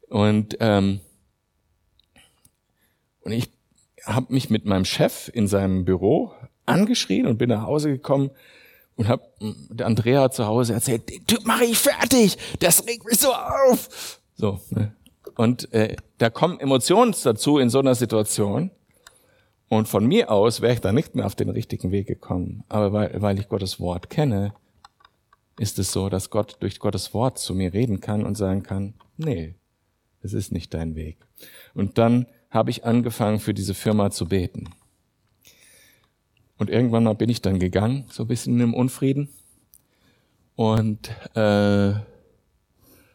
Und 0.09 0.57
ähm, 0.61 1.01
und 3.21 3.33
ich 3.33 3.51
habe 4.07 4.33
mich 4.33 4.49
mit 4.49 4.65
meinem 4.65 4.87
Chef 4.87 5.31
in 5.31 5.47
seinem 5.47 5.85
Büro 5.85 6.33
angeschrien 6.69 7.27
und 7.27 7.39
bin 7.39 7.49
nach 7.49 7.63
Hause 7.63 7.91
gekommen 7.91 8.31
und 8.97 9.09
habe 9.09 9.23
der 9.41 9.87
Andrea 9.87 10.31
zu 10.31 10.47
Hause 10.47 10.75
erzählt, 10.75 11.09
den 11.09 11.27
Typ 11.27 11.45
mache 11.47 11.65
ich 11.65 11.79
fertig, 11.79 12.37
das 12.59 12.87
regt 12.87 13.05
mich 13.07 13.19
so 13.19 13.33
auf. 13.33 14.21
So, 14.37 14.61
ne? 14.71 14.93
Und 15.37 15.73
äh, 15.73 15.97
da 16.19 16.31
kommen 16.31 16.59
Emotionen 16.59 17.15
dazu 17.23 17.59
in 17.59 17.71
so 17.71 17.79
einer 17.79 17.95
Situation. 17.95 18.73
Und 19.69 19.87
von 19.87 20.05
mir 20.05 20.33
aus 20.33 20.61
wäre 20.61 20.73
ich 20.73 20.81
da 20.81 20.93
nicht 20.93 21.15
mehr 21.15 21.27
auf 21.27 21.37
den 21.37 21.51
richtigen 21.51 21.93
Weg 21.93 22.09
gekommen. 22.09 22.65
Aber 22.69 22.93
weil, 22.93 23.23
weil 23.23 23.39
ich 23.39 23.49
Gottes 23.49 23.79
Wort 23.79 24.11
kenne, 24.11 24.53
ist 25.59 25.79
es 25.79 25.93
so, 25.93 26.09
dass 26.09 26.31
Gott 26.31 26.57
durch 26.61 26.81
Gottes 26.81 27.15
Wort 27.15 27.39
zu 27.39 27.55
mir 27.55 27.73
reden 27.73 28.01
kann 28.01 28.25
und 28.25 28.37
sagen 28.37 28.65
kann, 28.65 28.95
nee, 29.17 29.55
es 30.23 30.33
ist 30.33 30.51
nicht 30.51 30.75
dein 30.75 30.97
Weg. 30.97 31.19
Und 31.75 31.99
dann 31.99 32.27
habe 32.51 32.71
ich 32.71 32.85
angefangen, 32.85 33.41
für 33.41 33.55
diese 33.55 33.75
Firma 33.75 34.11
zu 34.11 34.27
beten. 34.27 34.71
Und 36.59 36.71
irgendwann 36.71 37.05
mal 37.05 37.15
bin 37.15 37.31
ich 37.31 37.41
dann 37.41 37.59
gegangen, 37.59 38.05
so 38.11 38.25
ein 38.25 38.29
bisschen 38.29 38.61
im 38.61 38.75
Unfrieden. 38.75 39.29
Und 40.57 41.11
äh, 41.37 41.91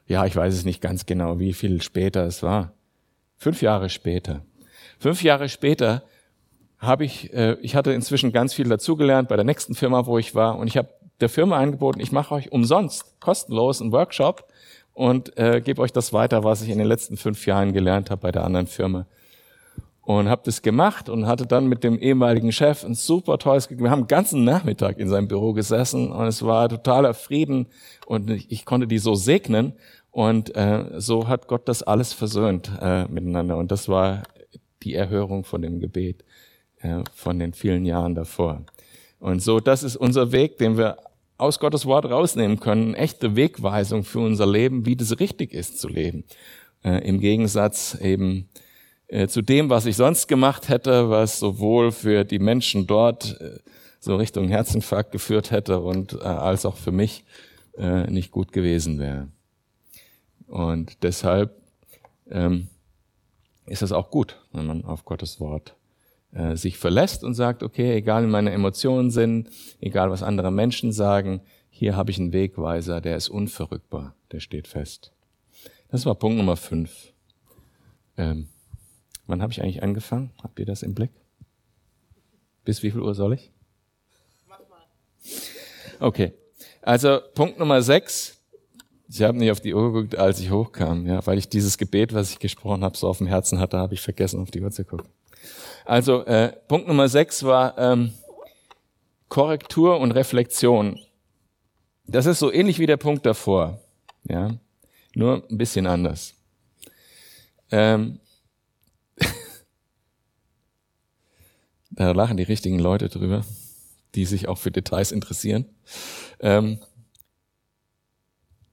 ja, 0.07 0.25
ich 0.25 0.35
weiß 0.35 0.53
es 0.53 0.65
nicht 0.65 0.81
ganz 0.81 1.05
genau, 1.05 1.39
wie 1.39 1.53
viel 1.53 1.81
später 1.81 2.25
es 2.25 2.41
war. 2.41 2.73
Fünf 3.37 3.61
Jahre 3.61 3.89
später. 3.89 4.45
Fünf 4.97 5.23
Jahre 5.23 5.49
später 5.49 6.03
habe 6.77 7.03
ich, 7.03 7.33
äh, 7.33 7.57
ich 7.61 7.75
hatte 7.75 7.91
inzwischen 7.91 8.31
ganz 8.31 8.53
viel 8.53 8.69
dazugelernt 8.69 9.27
bei 9.27 9.35
der 9.35 9.45
nächsten 9.45 9.75
Firma, 9.75 10.05
wo 10.05 10.17
ich 10.17 10.35
war. 10.35 10.57
Und 10.57 10.67
ich 10.67 10.77
habe 10.77 10.89
der 11.19 11.29
Firma 11.29 11.57
angeboten, 11.57 11.99
ich 11.99 12.11
mache 12.11 12.33
euch 12.35 12.51
umsonst, 12.51 13.19
kostenlos 13.19 13.81
einen 13.81 13.91
Workshop 13.91 14.45
und 14.93 15.37
äh, 15.37 15.61
gebe 15.61 15.81
euch 15.81 15.91
das 15.91 16.13
weiter, 16.13 16.43
was 16.43 16.61
ich 16.61 16.69
in 16.69 16.77
den 16.77 16.87
letzten 16.87 17.17
fünf 17.17 17.45
Jahren 17.45 17.73
gelernt 17.73 18.09
habe 18.09 18.21
bei 18.21 18.31
der 18.31 18.43
anderen 18.43 18.67
Firma. 18.67 19.05
Und 20.05 20.27
habe 20.27 20.41
das 20.43 20.61
gemacht 20.61 21.07
und 21.07 21.27
hatte 21.27 21.47
dann 21.47 21.67
mit 21.67 21.83
dem 21.83 21.97
ehemaligen 21.97 22.51
Chef 22.51 22.83
ein 22.83 22.93
super 22.93 23.37
tolles, 23.37 23.69
wir 23.69 23.89
haben 23.89 23.99
einen 23.99 24.07
ganzen 24.07 24.43
Nachmittag 24.43 24.99
in 24.99 25.07
seinem 25.07 25.29
Büro 25.29 25.53
gesessen 25.53 26.11
und 26.11 26.27
es 26.27 26.43
war 26.43 26.67
totaler 26.67 27.13
Frieden 27.13 27.67
und 28.05 28.29
ich, 28.29 28.51
ich 28.51 28.65
konnte 28.65 28.85
die 28.85 28.97
so 28.97 29.15
segnen 29.15 29.73
und 30.11 30.55
äh, 30.57 30.99
so 30.99 31.29
hat 31.29 31.47
Gott 31.47 31.69
das 31.69 31.83
alles 31.83 32.11
versöhnt 32.11 32.69
äh, 32.81 33.05
miteinander 33.05 33.55
und 33.55 33.71
das 33.71 33.87
war 33.87 34.23
die 34.83 34.93
Erhörung 34.93 35.45
von 35.45 35.61
dem 35.61 35.79
Gebet 35.79 36.25
äh, 36.81 37.03
von 37.13 37.39
den 37.39 37.53
vielen 37.53 37.85
Jahren 37.85 38.13
davor. 38.13 38.65
Und 39.19 39.41
so, 39.41 39.61
das 39.61 39.83
ist 39.83 39.95
unser 39.95 40.33
Weg, 40.33 40.57
den 40.57 40.77
wir 40.77 40.97
aus 41.37 41.59
Gottes 41.59 41.85
Wort 41.85 42.05
rausnehmen 42.05 42.59
können, 42.59 42.93
echte 42.93 43.35
Wegweisung 43.37 44.03
für 44.03 44.19
unser 44.19 44.45
Leben, 44.45 44.85
wie 44.85 44.97
das 44.97 45.19
richtig 45.19 45.53
ist 45.53 45.79
zu 45.79 45.87
leben. 45.87 46.25
Äh, 46.83 47.07
Im 47.07 47.19
Gegensatz 47.19 47.97
eben 48.01 48.49
äh, 49.07 49.27
zu 49.27 49.41
dem, 49.41 49.69
was 49.69 49.85
ich 49.85 49.95
sonst 49.95 50.27
gemacht 50.27 50.69
hätte, 50.69 51.09
was 51.09 51.39
sowohl 51.39 51.91
für 51.91 52.23
die 52.23 52.39
Menschen 52.39 52.87
dort 52.87 53.39
äh, 53.39 53.59
so 53.99 54.15
Richtung 54.15 54.47
Herzinfarkt 54.47 55.11
geführt 55.11 55.51
hätte 55.51 55.79
und 55.79 56.13
äh, 56.13 56.23
als 56.23 56.65
auch 56.65 56.77
für 56.77 56.91
mich 56.91 57.23
nicht 57.75 58.29
gut 58.29 58.51
gewesen 58.51 58.99
wäre. 58.99 59.29
Und 60.45 61.01
deshalb 61.01 61.59
ähm, 62.29 62.67
ist 63.65 63.81
es 63.81 63.91
auch 63.91 64.11
gut, 64.11 64.39
wenn 64.51 64.67
man 64.67 64.85
auf 64.85 65.05
Gottes 65.05 65.39
Wort 65.39 65.75
sich 66.53 66.77
verlässt 66.77 67.23
und 67.23 67.33
sagt, 67.33 67.63
okay, 67.63 67.95
egal 67.95 68.25
wie 68.25 68.29
meine 68.29 68.51
Emotionen 68.51 69.09
sind, 69.09 69.49
egal 69.81 70.11
was 70.11 70.21
andere 70.21 70.51
Menschen 70.51 70.91
sagen, 70.91 71.41
hier 71.71 71.95
habe 71.95 72.11
ich 72.11 72.19
einen 72.19 72.31
Wegweiser, 72.31 73.01
der 73.01 73.17
ist 73.17 73.29
unverrückbar, 73.29 74.13
der 74.31 74.39
steht 74.39 74.67
fest. 74.67 75.11
Das 75.89 76.05
war 76.05 76.13
Punkt 76.13 76.37
Nummer 76.37 76.57
fünf. 76.57 77.11
Ähm, 78.17 78.49
wann 79.27 79.41
habe 79.41 79.51
ich 79.51 79.61
eigentlich 79.61 79.83
angefangen? 79.83 80.31
Habt 80.41 80.59
ihr 80.59 80.65
das 80.65 80.83
im 80.83 80.93
Blick? 80.93 81.11
Bis 82.65 82.83
wie 82.83 82.91
viel 82.91 83.01
Uhr 83.01 83.15
soll 83.15 83.33
ich? 83.33 83.51
Mach 84.47 84.59
mal. 84.69 84.85
Okay. 85.99 86.33
Also 86.81 87.19
Punkt 87.33 87.59
Nummer 87.59 87.81
sechs. 87.81 88.37
Ich 89.09 89.21
habe 89.21 89.37
nicht 89.37 89.51
auf 89.51 89.59
die 89.59 89.73
Uhr 89.73 89.93
geguckt, 89.93 90.17
als 90.17 90.39
ich 90.39 90.49
hochkam, 90.49 91.05
ja, 91.05 91.25
weil 91.27 91.37
ich 91.37 91.47
dieses 91.47 91.77
Gebet, 91.77 92.13
was 92.13 92.31
ich 92.31 92.39
gesprochen 92.39 92.83
habe, 92.83 92.97
so 92.97 93.07
auf 93.07 93.19
dem 93.19 93.27
Herzen 93.27 93.59
hatte, 93.59 93.77
habe 93.77 93.93
ich 93.93 94.01
vergessen, 94.01 94.41
auf 94.41 94.49
die 94.49 94.61
Uhr 94.61 94.71
zu 94.71 94.83
gucken. 94.85 95.07
Also 95.85 96.25
äh, 96.25 96.53
Punkt 96.67 96.87
Nummer 96.87 97.07
sechs 97.09 97.43
war 97.43 97.77
ähm, 97.77 98.13
Korrektur 99.29 99.99
und 99.99 100.11
Reflexion. 100.13 100.99
Das 102.07 102.25
ist 102.25 102.39
so 102.39 102.51
ähnlich 102.51 102.79
wie 102.79 102.87
der 102.87 102.97
Punkt 102.97 103.25
davor, 103.25 103.79
ja, 104.23 104.57
nur 105.15 105.43
ein 105.49 105.57
bisschen 105.57 105.85
anders. 105.85 106.33
Ähm, 107.71 108.19
da 111.95 112.11
lachen 112.11 112.37
die 112.37 112.43
richtigen 112.43 112.79
Leute 112.79 113.09
drüber, 113.09 113.43
die 114.15 114.25
sich 114.25 114.47
auch 114.47 114.57
für 114.57 114.71
Details 114.71 115.11
interessieren. 115.11 115.65
Ähm, 116.39 116.79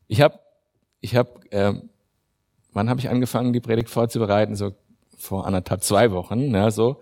ich 0.09 0.21
habe, 0.21 0.39
ich 1.01 1.17
habe, 1.17 1.41
ähm, 1.51 1.91
wann 2.73 2.89
habe 2.89 3.01
ich 3.01 3.09
angefangen, 3.09 3.53
die 3.53 3.61
Predigt 3.61 3.91
vorzubereiten? 3.91 4.57
So 4.57 4.75
vor 5.17 5.47
anderthalb, 5.47 5.85
zwei 5.85 6.11
Wochen, 6.13 6.55
ja, 6.55 6.71
so. 6.71 7.01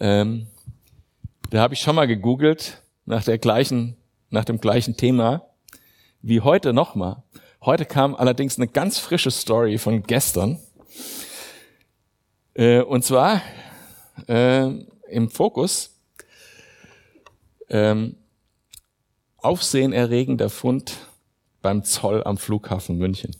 Ähm, 0.00 0.48
da 1.50 1.60
habe 1.60 1.74
ich 1.74 1.80
schon 1.80 1.94
mal 1.94 2.06
gegoogelt 2.06 2.82
nach 3.04 3.24
der 3.24 3.38
gleichen, 3.38 3.96
nach 4.30 4.44
dem 4.44 4.60
gleichen 4.60 4.96
Thema 4.96 5.46
wie 6.22 6.40
heute 6.40 6.72
nochmal. 6.72 7.22
Heute 7.64 7.84
kam 7.84 8.14
allerdings 8.14 8.56
eine 8.58 8.68
ganz 8.68 8.98
frische 8.98 9.30
Story 9.30 9.78
von 9.78 10.02
gestern. 10.02 10.58
Äh, 12.54 12.80
und 12.80 13.04
zwar 13.04 13.40
äh, 14.26 14.70
im 15.12 15.30
Fokus 15.30 15.98
ähm, 17.68 18.16
aufsehenerregender 19.38 20.50
Fund 20.50 20.96
beim 21.62 21.84
Zoll 21.84 22.22
am 22.24 22.38
Flughafen 22.38 22.98
München. 22.98 23.34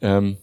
Ähm, 0.00 0.36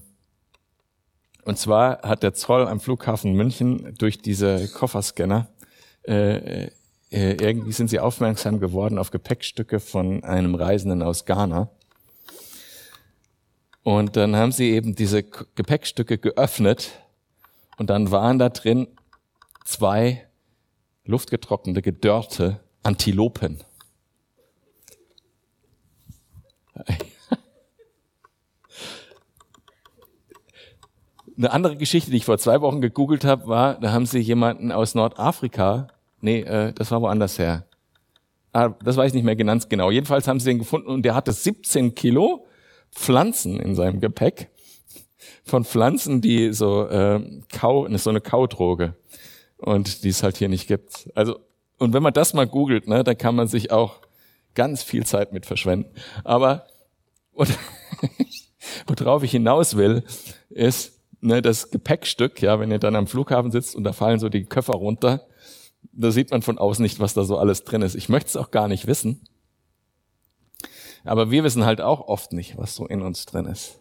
und 1.44 1.58
zwar 1.58 2.02
hat 2.02 2.24
der 2.24 2.34
Zoll 2.34 2.68
am 2.68 2.80
Flughafen 2.80 3.34
München 3.34 3.96
durch 3.98 4.20
diese 4.20 4.68
Kofferscanner 4.68 5.48
äh, 6.04 6.70
äh, 7.12 7.34
irgendwie 7.40 7.72
sind 7.72 7.90
sie 7.90 8.00
aufmerksam 8.00 8.60
geworden 8.60 8.98
auf 8.98 9.12
Gepäckstücke 9.12 9.80
von 9.80 10.24
einem 10.24 10.56
Reisenden 10.56 11.02
aus 11.02 11.26
Ghana. 11.26 11.70
Und 13.84 14.18
dann 14.18 14.36
haben 14.36 14.52
sie 14.52 14.72
eben 14.72 14.96
diese 14.96 15.24
Gepäckstücke 15.24 16.18
geöffnet 16.18 16.92
und 17.78 17.90
dann 17.90 18.12
waren 18.12 18.40
da 18.40 18.50
drin 18.50 18.88
zwei 19.68 20.26
luftgetrocknete, 21.04 21.82
gedörrte 21.82 22.62
Antilopen. 22.84 23.64
Eine 31.38 31.52
andere 31.52 31.76
Geschichte, 31.76 32.12
die 32.12 32.18
ich 32.18 32.26
vor 32.26 32.38
zwei 32.38 32.62
Wochen 32.62 32.82
gegoogelt 32.82 33.26
habe, 33.26 33.48
war, 33.48 33.80
da 33.80 33.92
haben 33.92 34.06
sie 34.06 34.20
jemanden 34.20 34.72
aus 34.72 34.96
Nordafrika, 34.96 35.90
nee, 36.22 36.40
äh, 36.42 36.72
das 36.74 36.90
war 36.92 37.02
woanders 37.02 37.38
her. 37.38 37.66
Ah, 38.54 38.70
das 38.70 38.96
weiß 38.96 39.10
ich 39.10 39.16
nicht 39.16 39.26
mehr 39.26 39.36
ganz 39.36 39.68
genau. 39.70 39.92
Jedenfalls 39.92 40.28
haben 40.28 40.40
sie 40.40 40.50
den 40.50 40.60
gefunden 40.60 40.88
und 40.88 41.04
der 41.04 41.14
hatte 41.14 41.34
17 41.34 41.94
Kilo 41.94 42.48
Pflanzen 42.92 43.60
in 43.60 43.76
seinem 43.76 44.00
Gepäck. 44.00 44.50
Von 45.44 45.66
Pflanzen, 45.66 46.22
die 46.22 46.54
so 46.54 46.88
äh, 46.88 47.20
Kau, 47.50 47.86
so 47.98 48.10
eine 48.10 48.22
Kaudroge 48.22 48.96
und 49.58 50.04
die 50.04 50.10
es 50.10 50.24
halt 50.24 50.38
hier 50.38 50.50
nicht 50.50 50.68
gibt. 50.68 51.10
Also 51.16 51.40
und 51.78 51.94
wenn 51.94 52.04
man 52.04 52.14
das 52.14 52.34
mal 52.34 52.48
googelt, 52.48 52.88
ne, 52.88 53.04
dann 53.04 53.18
kann 53.18 53.36
man 53.36 53.48
sich 53.48 53.72
auch 53.72 54.02
ganz 54.56 54.82
viel 54.82 55.06
Zeit 55.06 55.34
mit 55.34 55.46
verschwenden. 55.46 55.92
Aber 56.24 56.68
und, 57.32 57.50
worauf 58.88 59.24
ich 59.24 59.32
hinaus 59.32 59.78
will, 59.78 60.04
ist, 60.50 61.00
ne, 61.22 61.42
das 61.42 61.70
Gepäckstück, 61.70 62.42
ja, 62.42 62.60
wenn 62.60 62.72
ihr 62.72 62.80
dann 62.80 62.96
am 62.96 63.08
Flughafen 63.08 63.52
sitzt 63.52 63.76
und 63.76 63.84
da 63.84 63.94
fallen 63.94 64.20
so 64.20 64.30
die 64.30 64.46
Köffer 64.46 64.74
runter, 64.74 65.28
da 65.92 66.12
sieht 66.12 66.32
man 66.32 66.42
von 66.42 66.58
außen 66.58 66.82
nicht, 66.82 67.00
was 67.00 67.14
da 67.14 67.24
so 67.24 67.38
alles 67.38 67.64
drin 67.64 67.84
ist. 67.84 67.96
Ich 67.96 68.10
möchte 68.10 68.30
es 68.30 68.38
auch 68.38 68.52
gar 68.52 68.68
nicht 68.68 68.88
wissen. 68.88 69.28
Aber 71.04 71.32
wir 71.32 71.44
wissen 71.44 71.66
halt 71.66 71.80
auch 71.80 72.02
oft 72.08 72.34
nicht, 72.34 72.58
was 72.58 72.76
so 72.76 72.86
in 72.88 73.02
uns 73.02 73.26
drin 73.26 73.46
ist. 73.46 73.80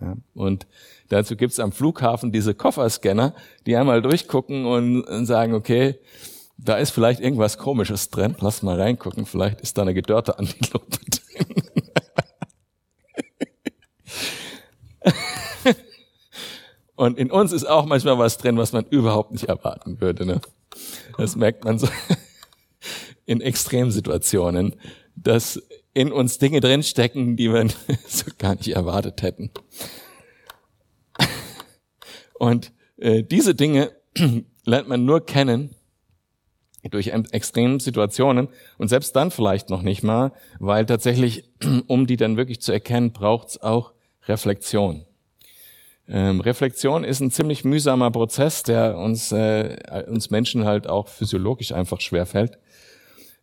Ja, 0.00 0.16
und 0.34 0.66
dazu 1.08 1.36
gibt's 1.36 1.58
am 1.58 1.72
Flughafen 1.72 2.30
diese 2.30 2.54
Kofferscanner, 2.54 3.34
die 3.66 3.76
einmal 3.76 4.00
durchgucken 4.00 4.64
und, 4.64 5.02
und 5.02 5.26
sagen, 5.26 5.54
okay, 5.54 5.98
da 6.56 6.76
ist 6.76 6.90
vielleicht 6.90 7.20
irgendwas 7.20 7.58
Komisches 7.58 8.10
drin, 8.10 8.36
lass 8.40 8.62
mal 8.62 8.80
reingucken, 8.80 9.26
vielleicht 9.26 9.60
ist 9.60 9.78
da 9.78 9.82
eine 9.82 9.94
gedörrte 9.94 10.38
Antilope 10.38 10.98
drin. 11.10 11.46
Und 16.98 17.16
in 17.16 17.30
uns 17.30 17.52
ist 17.52 17.64
auch 17.64 17.86
manchmal 17.86 18.18
was 18.18 18.38
drin, 18.38 18.56
was 18.56 18.72
man 18.72 18.84
überhaupt 18.86 19.30
nicht 19.30 19.44
erwarten 19.44 20.00
würde. 20.00 20.26
Ne? 20.26 20.40
Das 21.16 21.36
merkt 21.36 21.64
man 21.64 21.78
so 21.78 21.86
in 23.24 23.40
Extremsituationen, 23.40 24.74
dass 25.14 25.62
in 25.98 26.12
uns 26.12 26.38
Dinge 26.38 26.60
drinstecken, 26.60 27.36
die 27.36 27.52
wir 27.52 27.66
so 28.06 28.26
gar 28.38 28.54
nicht 28.54 28.68
erwartet 28.68 29.20
hätten. 29.22 29.50
Und 32.34 32.72
äh, 32.98 33.24
diese 33.24 33.56
Dinge 33.56 33.90
lernt 34.64 34.88
man 34.88 35.04
nur 35.04 35.26
kennen 35.26 35.74
durch 36.88 37.08
extreme 37.08 37.80
Situationen 37.80 38.48
und 38.78 38.86
selbst 38.88 39.16
dann 39.16 39.32
vielleicht 39.32 39.70
noch 39.70 39.82
nicht 39.82 40.04
mal, 40.04 40.32
weil 40.60 40.86
tatsächlich, 40.86 41.50
um 41.88 42.06
die 42.06 42.16
dann 42.16 42.36
wirklich 42.36 42.60
zu 42.60 42.70
erkennen, 42.70 43.12
braucht 43.12 43.48
es 43.48 43.60
auch 43.60 43.92
Reflexion. 44.28 45.04
Ähm, 46.06 46.40
Reflexion 46.40 47.02
ist 47.02 47.18
ein 47.18 47.32
ziemlich 47.32 47.64
mühsamer 47.64 48.12
Prozess, 48.12 48.62
der 48.62 48.96
uns, 48.96 49.32
äh, 49.32 50.04
uns 50.06 50.30
Menschen 50.30 50.64
halt 50.64 50.86
auch 50.86 51.08
physiologisch 51.08 51.72
einfach 51.72 52.00
schwerfällt, 52.00 52.56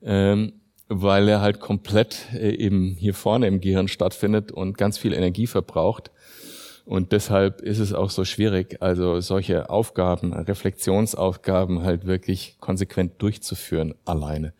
ähm, 0.02 0.54
weil 0.88 1.28
er 1.28 1.42
halt 1.42 1.60
komplett 1.60 2.28
äh, 2.34 2.56
eben 2.56 2.96
hier 3.00 3.14
vorne 3.14 3.48
im 3.48 3.62
Gehirn 3.62 3.88
stattfindet 3.88 4.52
und 4.52 4.78
ganz 4.78 4.98
viel 4.98 5.14
Energie 5.14 5.48
verbraucht. 5.48 6.12
Und 6.86 7.12
deshalb 7.12 7.62
ist 7.62 7.80
es 7.80 7.94
auch 7.94 8.12
so 8.12 8.26
schwierig, 8.26 8.78
also 8.82 9.20
solche 9.20 9.72
Aufgaben, 9.72 10.34
Reflexionsaufgaben 10.34 11.82
halt 11.82 12.06
wirklich 12.06 12.58
konsequent 12.60 13.14
durchzuführen 13.18 13.96
alleine. 14.06 14.54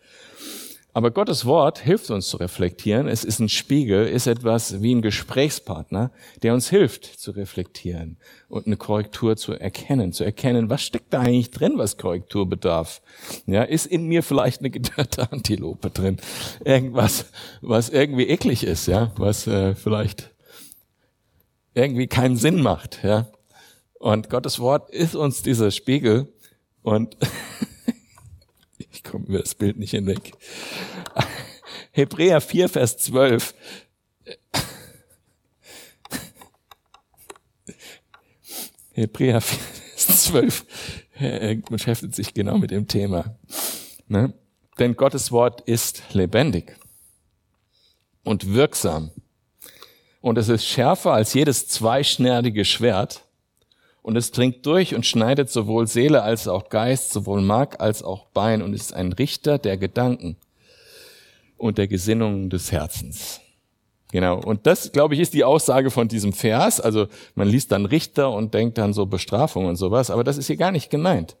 Aber 0.96 1.10
Gottes 1.10 1.44
Wort 1.44 1.80
hilft 1.80 2.08
uns 2.08 2.26
zu 2.28 2.38
reflektieren. 2.38 3.06
Es 3.06 3.22
ist 3.22 3.38
ein 3.38 3.50
Spiegel, 3.50 4.06
ist 4.06 4.26
etwas 4.26 4.80
wie 4.80 4.94
ein 4.94 5.02
Gesprächspartner, 5.02 6.10
der 6.42 6.54
uns 6.54 6.70
hilft 6.70 7.04
zu 7.04 7.32
reflektieren 7.32 8.16
und 8.48 8.64
eine 8.66 8.78
Korrektur 8.78 9.36
zu 9.36 9.52
erkennen, 9.52 10.14
zu 10.14 10.24
erkennen, 10.24 10.70
was 10.70 10.80
steckt 10.80 11.12
da 11.12 11.20
eigentlich 11.20 11.50
drin, 11.50 11.74
was 11.76 11.98
Korrektur 11.98 12.48
bedarf. 12.48 13.02
Ja, 13.44 13.62
ist 13.62 13.84
in 13.84 14.06
mir 14.06 14.22
vielleicht 14.22 14.60
eine 14.60 14.70
gedörrte 14.70 15.30
Antilope 15.30 15.90
drin? 15.90 16.16
Irgendwas, 16.64 17.26
was 17.60 17.90
irgendwie 17.90 18.28
eklig 18.28 18.64
ist, 18.64 18.86
ja, 18.86 19.12
was 19.18 19.46
äh, 19.46 19.74
vielleicht 19.74 20.34
irgendwie 21.74 22.06
keinen 22.06 22.38
Sinn 22.38 22.62
macht, 22.62 23.04
ja. 23.04 23.26
Und 23.98 24.30
Gottes 24.30 24.60
Wort 24.60 24.88
ist 24.88 25.14
uns 25.14 25.42
dieser 25.42 25.70
Spiegel 25.72 26.32
und 26.80 27.18
komme 29.10 29.26
über 29.26 29.38
das 29.38 29.54
Bild 29.54 29.78
nicht 29.78 29.92
hinweg. 29.92 30.32
Hebräer 31.92 32.40
4, 32.40 32.68
Vers 32.68 32.98
12. 32.98 33.54
Hebräer 38.92 39.40
4, 39.40 39.58
Vers 39.58 40.24
12 40.24 40.64
er 41.18 41.56
beschäftigt 41.56 42.14
sich 42.14 42.34
genau 42.34 42.58
mit 42.58 42.70
dem 42.70 42.88
Thema. 42.88 43.36
Ne? 44.08 44.34
Denn 44.78 44.96
Gottes 44.96 45.32
Wort 45.32 45.62
ist 45.62 46.02
lebendig 46.12 46.76
und 48.22 48.54
wirksam. 48.54 49.10
Und 50.20 50.38
es 50.38 50.48
ist 50.48 50.66
schärfer 50.66 51.12
als 51.12 51.32
jedes 51.34 51.68
zweischneidige 51.68 52.64
Schwert 52.64 53.25
und 54.06 54.14
es 54.14 54.30
dringt 54.30 54.64
durch 54.66 54.94
und 54.94 55.04
schneidet 55.04 55.50
sowohl 55.50 55.88
Seele 55.88 56.22
als 56.22 56.46
auch 56.46 56.68
Geist, 56.68 57.12
sowohl 57.12 57.40
Mark 57.40 57.80
als 57.80 58.04
auch 58.04 58.26
Bein 58.26 58.62
und 58.62 58.72
ist 58.72 58.94
ein 58.94 59.12
Richter 59.12 59.58
der 59.58 59.76
Gedanken 59.78 60.36
und 61.56 61.76
der 61.76 61.88
Gesinnungen 61.88 62.48
des 62.48 62.70
Herzens. 62.70 63.40
Genau. 64.12 64.38
Und 64.38 64.68
das, 64.68 64.92
glaube 64.92 65.14
ich, 65.14 65.20
ist 65.20 65.34
die 65.34 65.42
Aussage 65.42 65.90
von 65.90 66.06
diesem 66.06 66.32
Vers. 66.32 66.80
Also 66.80 67.08
man 67.34 67.48
liest 67.48 67.72
dann 67.72 67.84
Richter 67.84 68.30
und 68.30 68.54
denkt 68.54 68.78
dann 68.78 68.92
so 68.92 69.06
Bestrafung 69.06 69.66
und 69.66 69.74
sowas, 69.74 70.08
aber 70.08 70.22
das 70.22 70.38
ist 70.38 70.46
hier 70.46 70.56
gar 70.56 70.70
nicht 70.70 70.88
gemeint. 70.88 71.36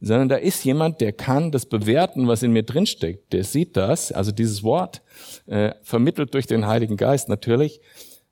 Sondern 0.00 0.28
da 0.28 0.34
ist 0.34 0.64
jemand, 0.64 1.00
der 1.00 1.12
kann 1.12 1.52
das 1.52 1.66
bewerten, 1.66 2.26
was 2.26 2.42
in 2.42 2.52
mir 2.52 2.64
drinsteckt. 2.64 3.32
Der 3.32 3.44
sieht 3.44 3.76
das, 3.76 4.10
also 4.10 4.32
dieses 4.32 4.64
Wort, 4.64 5.02
äh, 5.46 5.70
vermittelt 5.82 6.34
durch 6.34 6.48
den 6.48 6.66
Heiligen 6.66 6.96
Geist 6.96 7.28
natürlich, 7.28 7.80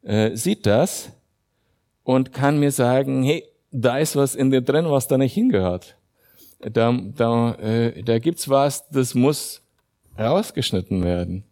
äh, 0.02 0.34
sieht 0.34 0.66
das 0.66 1.12
und 2.02 2.32
kann 2.32 2.58
mir 2.58 2.72
sagen, 2.72 3.22
hey, 3.22 3.44
da 3.70 3.98
ist 3.98 4.16
was 4.16 4.34
in 4.34 4.50
dir 4.50 4.62
drin, 4.62 4.90
was 4.90 5.08
da 5.08 5.18
nicht 5.18 5.34
hingehört. 5.34 5.96
Da, 6.60 6.92
da, 6.92 7.54
äh, 7.54 8.02
da 8.02 8.18
gibt's 8.18 8.48
was, 8.48 8.88
das 8.90 9.14
muss 9.14 9.62
rausgeschnitten 10.18 11.02
werden. 11.02 11.44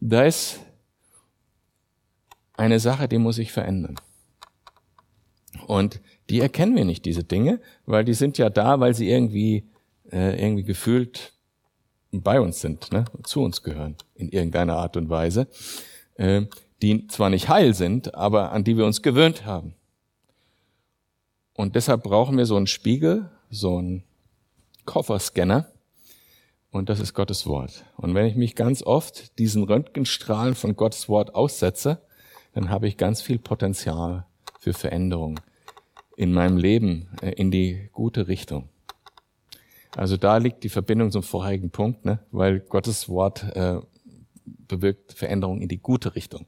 Da 0.00 0.24
ist 0.24 0.60
eine 2.54 2.80
Sache, 2.80 3.08
die 3.08 3.18
muss 3.18 3.36
sich 3.36 3.52
verändern. 3.52 3.96
Und 5.66 6.00
die 6.28 6.40
erkennen 6.40 6.76
wir 6.76 6.84
nicht, 6.84 7.04
diese 7.04 7.24
Dinge, 7.24 7.60
weil 7.86 8.04
die 8.04 8.14
sind 8.14 8.38
ja 8.38 8.50
da, 8.50 8.80
weil 8.80 8.94
sie 8.94 9.08
irgendwie, 9.08 9.70
äh, 10.10 10.42
irgendwie 10.42 10.64
gefühlt 10.64 11.32
bei 12.10 12.40
uns 12.40 12.60
sind, 12.60 12.92
ne? 12.92 13.04
zu 13.24 13.42
uns 13.42 13.62
gehören, 13.62 13.96
in 14.14 14.28
irgendeiner 14.28 14.76
Art 14.76 14.96
und 14.96 15.08
Weise, 15.08 15.48
äh, 16.16 16.42
die 16.82 17.06
zwar 17.06 17.30
nicht 17.30 17.48
heil 17.48 17.74
sind, 17.74 18.14
aber 18.14 18.52
an 18.52 18.64
die 18.64 18.76
wir 18.76 18.84
uns 18.84 19.02
gewöhnt 19.02 19.46
haben. 19.46 19.74
Und 21.54 21.76
deshalb 21.76 22.02
brauchen 22.02 22.38
wir 22.38 22.46
so 22.46 22.56
einen 22.56 22.66
Spiegel, 22.66 23.30
so 23.50 23.76
einen 23.76 24.04
Kofferscanner. 24.84 25.68
Und 26.70 26.88
das 26.88 27.00
ist 27.00 27.12
Gottes 27.12 27.46
Wort. 27.46 27.84
Und 27.96 28.14
wenn 28.14 28.26
ich 28.26 28.34
mich 28.34 28.54
ganz 28.54 28.82
oft 28.82 29.38
diesen 29.38 29.64
Röntgenstrahlen 29.64 30.54
von 30.54 30.74
Gottes 30.74 31.08
Wort 31.08 31.34
aussetze, 31.34 32.00
dann 32.54 32.70
habe 32.70 32.88
ich 32.88 32.96
ganz 32.96 33.20
viel 33.20 33.38
Potenzial 33.38 34.26
für 34.58 34.72
Veränderung 34.72 35.40
in 36.16 36.32
meinem 36.32 36.56
Leben 36.56 37.08
äh, 37.20 37.30
in 37.32 37.50
die 37.50 37.88
gute 37.92 38.28
Richtung. 38.28 38.68
Also 39.94 40.16
da 40.16 40.38
liegt 40.38 40.64
die 40.64 40.70
Verbindung 40.70 41.10
zum 41.10 41.22
vorherigen 41.22 41.70
Punkt, 41.70 42.04
ne? 42.04 42.20
weil 42.30 42.60
Gottes 42.60 43.08
Wort 43.08 43.44
äh, 43.54 43.80
bewirkt 44.44 45.12
Veränderung 45.12 45.60
in 45.60 45.68
die 45.68 45.78
gute 45.78 46.14
Richtung. 46.14 46.46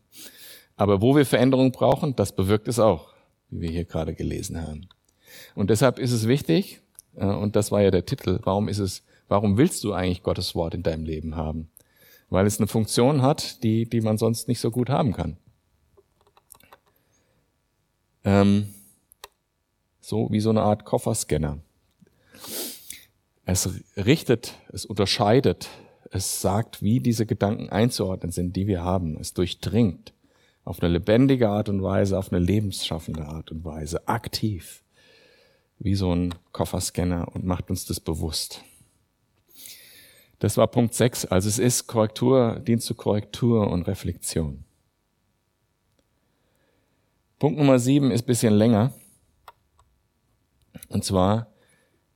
Aber 0.76 1.02
wo 1.02 1.14
wir 1.14 1.26
Veränderung 1.26 1.70
brauchen, 1.70 2.16
das 2.16 2.34
bewirkt 2.34 2.68
es 2.68 2.78
auch, 2.78 3.13
wie 3.54 3.60
wir 3.60 3.70
hier 3.70 3.84
gerade 3.84 4.14
gelesen 4.14 4.60
haben. 4.60 4.88
Und 5.54 5.70
deshalb 5.70 5.98
ist 5.98 6.12
es 6.12 6.26
wichtig, 6.26 6.80
äh, 7.16 7.26
und 7.26 7.56
das 7.56 7.70
war 7.70 7.82
ja 7.82 7.90
der 7.90 8.04
Titel, 8.04 8.40
warum 8.42 8.68
ist 8.68 8.78
es, 8.78 9.02
warum 9.28 9.56
willst 9.56 9.84
du 9.84 9.92
eigentlich 9.92 10.22
Gottes 10.22 10.54
Wort 10.54 10.74
in 10.74 10.82
deinem 10.82 11.04
Leben 11.04 11.36
haben? 11.36 11.70
Weil 12.30 12.46
es 12.46 12.58
eine 12.58 12.66
Funktion 12.66 13.22
hat, 13.22 13.62
die, 13.62 13.88
die 13.88 14.00
man 14.00 14.18
sonst 14.18 14.48
nicht 14.48 14.60
so 14.60 14.70
gut 14.70 14.90
haben 14.90 15.12
kann. 15.12 15.36
Ähm, 18.24 18.74
so 20.00 20.28
wie 20.30 20.40
so 20.40 20.50
eine 20.50 20.62
Art 20.62 20.84
Kofferscanner. 20.84 21.58
Es 23.46 23.68
richtet, 23.96 24.54
es 24.72 24.84
unterscheidet, 24.84 25.68
es 26.10 26.40
sagt, 26.40 26.82
wie 26.82 27.00
diese 27.00 27.26
Gedanken 27.26 27.68
einzuordnen 27.68 28.32
sind, 28.32 28.56
die 28.56 28.66
wir 28.66 28.82
haben. 28.82 29.18
Es 29.20 29.34
durchdringt 29.34 30.13
auf 30.64 30.82
eine 30.82 30.92
lebendige 30.92 31.48
Art 31.48 31.68
und 31.68 31.82
Weise, 31.82 32.18
auf 32.18 32.32
eine 32.32 32.40
lebensschaffende 32.40 33.26
Art 33.26 33.50
und 33.50 33.64
Weise, 33.64 34.08
aktiv 34.08 34.82
wie 35.78 35.94
so 35.94 36.14
ein 36.14 36.34
Kofferscanner 36.52 37.28
und 37.34 37.44
macht 37.44 37.70
uns 37.70 37.84
das 37.84 38.00
bewusst. 38.00 38.62
Das 40.38 40.56
war 40.56 40.66
Punkt 40.66 40.94
6. 40.94 41.26
Also 41.26 41.48
es 41.48 41.58
ist 41.58 41.86
Korrektur, 41.86 42.60
dient 42.60 42.82
zu 42.82 42.94
Korrektur 42.94 43.70
und 43.70 43.86
Reflexion. 43.86 44.64
Punkt 47.38 47.58
Nummer 47.58 47.78
7 47.78 48.10
ist 48.10 48.24
bisschen 48.24 48.54
länger. 48.54 48.92
Und 50.88 51.04
zwar 51.04 51.48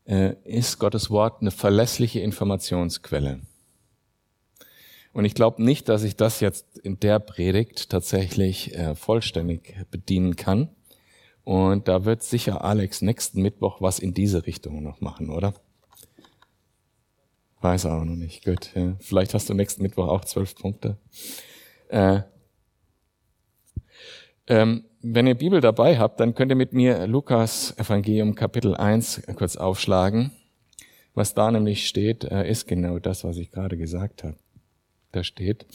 äh, 0.05 0.35
ist 0.45 0.79
Gottes 0.79 1.11
Wort 1.11 1.41
eine 1.41 1.51
verlässliche 1.51 2.21
Informationsquelle. 2.21 3.41
Und 5.13 5.25
ich 5.25 5.35
glaube 5.35 5.63
nicht, 5.63 5.89
dass 5.89 6.03
ich 6.03 6.17
das 6.17 6.41
jetzt 6.41 6.79
in 6.79 7.01
der 7.01 7.19
Predigt 7.19 7.91
tatsächlich 7.91 8.75
äh, 8.75 8.95
vollständig 8.95 9.75
bedienen 9.91 10.37
kann. 10.37 10.69
Und 11.45 11.89
da 11.89 12.05
wird 12.05 12.23
sicher 12.23 12.63
Alex 12.63 13.01
nächsten 13.01 13.41
Mittwoch 13.41 13.81
was 13.81 13.99
in 13.99 14.13
diese 14.13 14.47
Richtung 14.47 14.83
noch 14.83 15.01
machen, 15.01 15.31
oder? 15.31 15.55
Weiß 17.61 17.87
auch 17.87 18.05
noch 18.05 18.17
nicht. 18.17 18.45
Gut. 18.45 18.71
Ja. 18.75 18.97
Vielleicht 19.01 19.35
hast 19.35 19.49
du 19.49 19.55
nächsten 19.55 19.83
Mittwoch 19.83 20.09
auch 20.09 20.25
zwölf 20.25 20.55
Punkte. 20.55 20.99
Äh, 21.89 22.21
ähm, 24.47 24.85
wenn 25.01 25.27
ihr 25.27 25.35
Bibel 25.35 25.61
dabei 25.61 25.99
habt, 25.99 26.21
dann 26.21 26.35
könnt 26.35 26.53
ihr 26.53 26.57
mit 26.57 26.73
mir 26.73 27.07
Lukas 27.07 27.77
Evangelium 27.79 28.35
Kapitel 28.35 28.75
1 28.75 29.23
kurz 29.37 29.57
aufschlagen. 29.57 30.33
Was 31.15 31.35
da 31.35 31.51
nämlich 31.51 31.89
steht, 31.89 32.25
äh, 32.25 32.49
ist 32.49 32.67
genau 32.67 32.99
das, 32.99 33.25
was 33.25 33.37
ich 33.39 33.51
gerade 33.51 33.77
gesagt 33.77 34.23
habe. 34.23 34.37
Da 35.13 35.25
steht, 35.25 35.67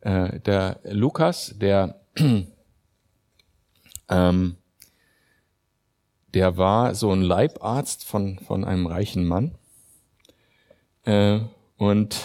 äh, 0.00 0.40
der 0.40 0.80
Lukas, 0.84 1.54
der 1.58 2.00
ähm, 4.08 4.56
der 6.34 6.56
war 6.56 6.94
so 6.94 7.10
ein 7.12 7.22
Leibarzt 7.22 8.04
von, 8.04 8.38
von 8.38 8.64
einem 8.64 8.86
reichen 8.86 9.24
Mann 9.26 9.56
äh, 11.04 11.40
und 11.76 12.16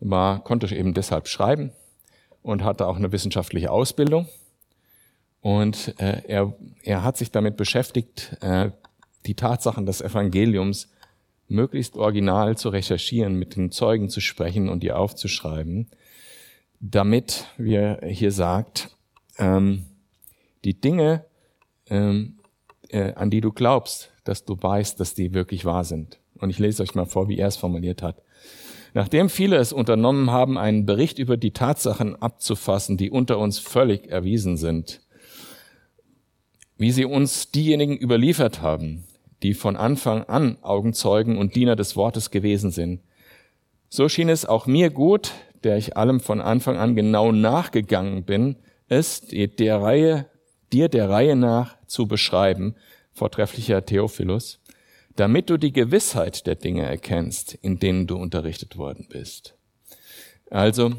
war, 0.00 0.44
konnte 0.44 0.74
eben 0.74 0.94
deshalb 0.94 1.28
schreiben 1.28 1.72
und 2.42 2.62
hatte 2.62 2.86
auch 2.86 2.96
eine 2.96 3.12
wissenschaftliche 3.12 3.70
Ausbildung. 3.70 4.28
Und 5.40 5.94
äh, 6.00 6.22
er, 6.26 6.54
er 6.82 7.02
hat 7.02 7.16
sich 7.16 7.30
damit 7.30 7.56
beschäftigt, 7.56 8.36
äh, 8.40 8.70
die 9.26 9.34
Tatsachen 9.34 9.86
des 9.86 10.00
Evangeliums 10.00 10.88
möglichst 11.48 11.96
original 11.96 12.56
zu 12.56 12.68
recherchieren, 12.68 13.34
mit 13.34 13.56
den 13.56 13.70
Zeugen 13.70 14.08
zu 14.08 14.20
sprechen 14.20 14.68
und 14.68 14.82
die 14.82 14.92
aufzuschreiben, 14.92 15.88
damit, 16.80 17.46
wie 17.56 17.74
er 17.74 18.06
hier 18.06 18.32
sagt, 18.32 18.96
ähm, 19.38 19.86
die 20.64 20.80
Dinge, 20.80 21.24
ähm, 21.88 22.38
äh, 22.88 23.12
an 23.14 23.30
die 23.30 23.40
du 23.40 23.52
glaubst, 23.52 24.12
dass 24.24 24.44
du 24.44 24.60
weißt, 24.60 24.98
dass 24.98 25.14
die 25.14 25.34
wirklich 25.34 25.64
wahr 25.64 25.84
sind. 25.84 26.18
Und 26.38 26.50
ich 26.50 26.58
lese 26.58 26.82
euch 26.82 26.94
mal 26.94 27.06
vor, 27.06 27.28
wie 27.28 27.38
er 27.38 27.48
es 27.48 27.56
formuliert 27.56 28.02
hat. 28.02 28.22
Nachdem 28.94 29.28
viele 29.28 29.56
es 29.56 29.72
unternommen 29.72 30.30
haben, 30.30 30.56
einen 30.58 30.86
Bericht 30.86 31.18
über 31.18 31.36
die 31.36 31.50
Tatsachen 31.52 32.20
abzufassen, 32.20 32.96
die 32.96 33.10
unter 33.10 33.38
uns 33.38 33.58
völlig 33.58 34.10
erwiesen 34.10 34.56
sind, 34.56 35.00
wie 36.78 36.90
sie 36.90 37.04
uns 37.04 37.50
diejenigen 37.50 37.96
überliefert 37.96 38.62
haben, 38.62 39.04
die 39.42 39.54
von 39.54 39.76
Anfang 39.76 40.24
an 40.24 40.58
Augenzeugen 40.62 41.38
und 41.38 41.54
Diener 41.54 41.76
des 41.76 41.96
Wortes 41.96 42.30
gewesen 42.30 42.70
sind, 42.70 43.00
so 43.88 44.08
schien 44.08 44.28
es 44.28 44.44
auch 44.44 44.66
mir 44.66 44.90
gut, 44.90 45.32
der 45.62 45.76
ich 45.76 45.96
allem 45.96 46.20
von 46.20 46.40
Anfang 46.40 46.76
an 46.76 46.94
genau 46.94 47.32
nachgegangen 47.32 48.24
bin, 48.24 48.56
es 48.88 49.22
der 49.28 49.80
Reihe, 49.80 50.26
dir 50.72 50.88
der 50.88 51.08
Reihe 51.08 51.36
nach 51.36 51.76
zu 51.86 52.06
beschreiben, 52.06 52.74
vortrefflicher 53.12 53.84
Theophilus, 53.84 54.60
damit 55.16 55.50
du 55.50 55.56
die 55.56 55.72
Gewissheit 55.72 56.46
der 56.46 56.56
Dinge 56.56 56.82
erkennst, 56.82 57.54
in 57.54 57.78
denen 57.78 58.06
du 58.06 58.16
unterrichtet 58.16 58.76
worden 58.76 59.06
bist. 59.08 59.56
Also, 60.50 60.92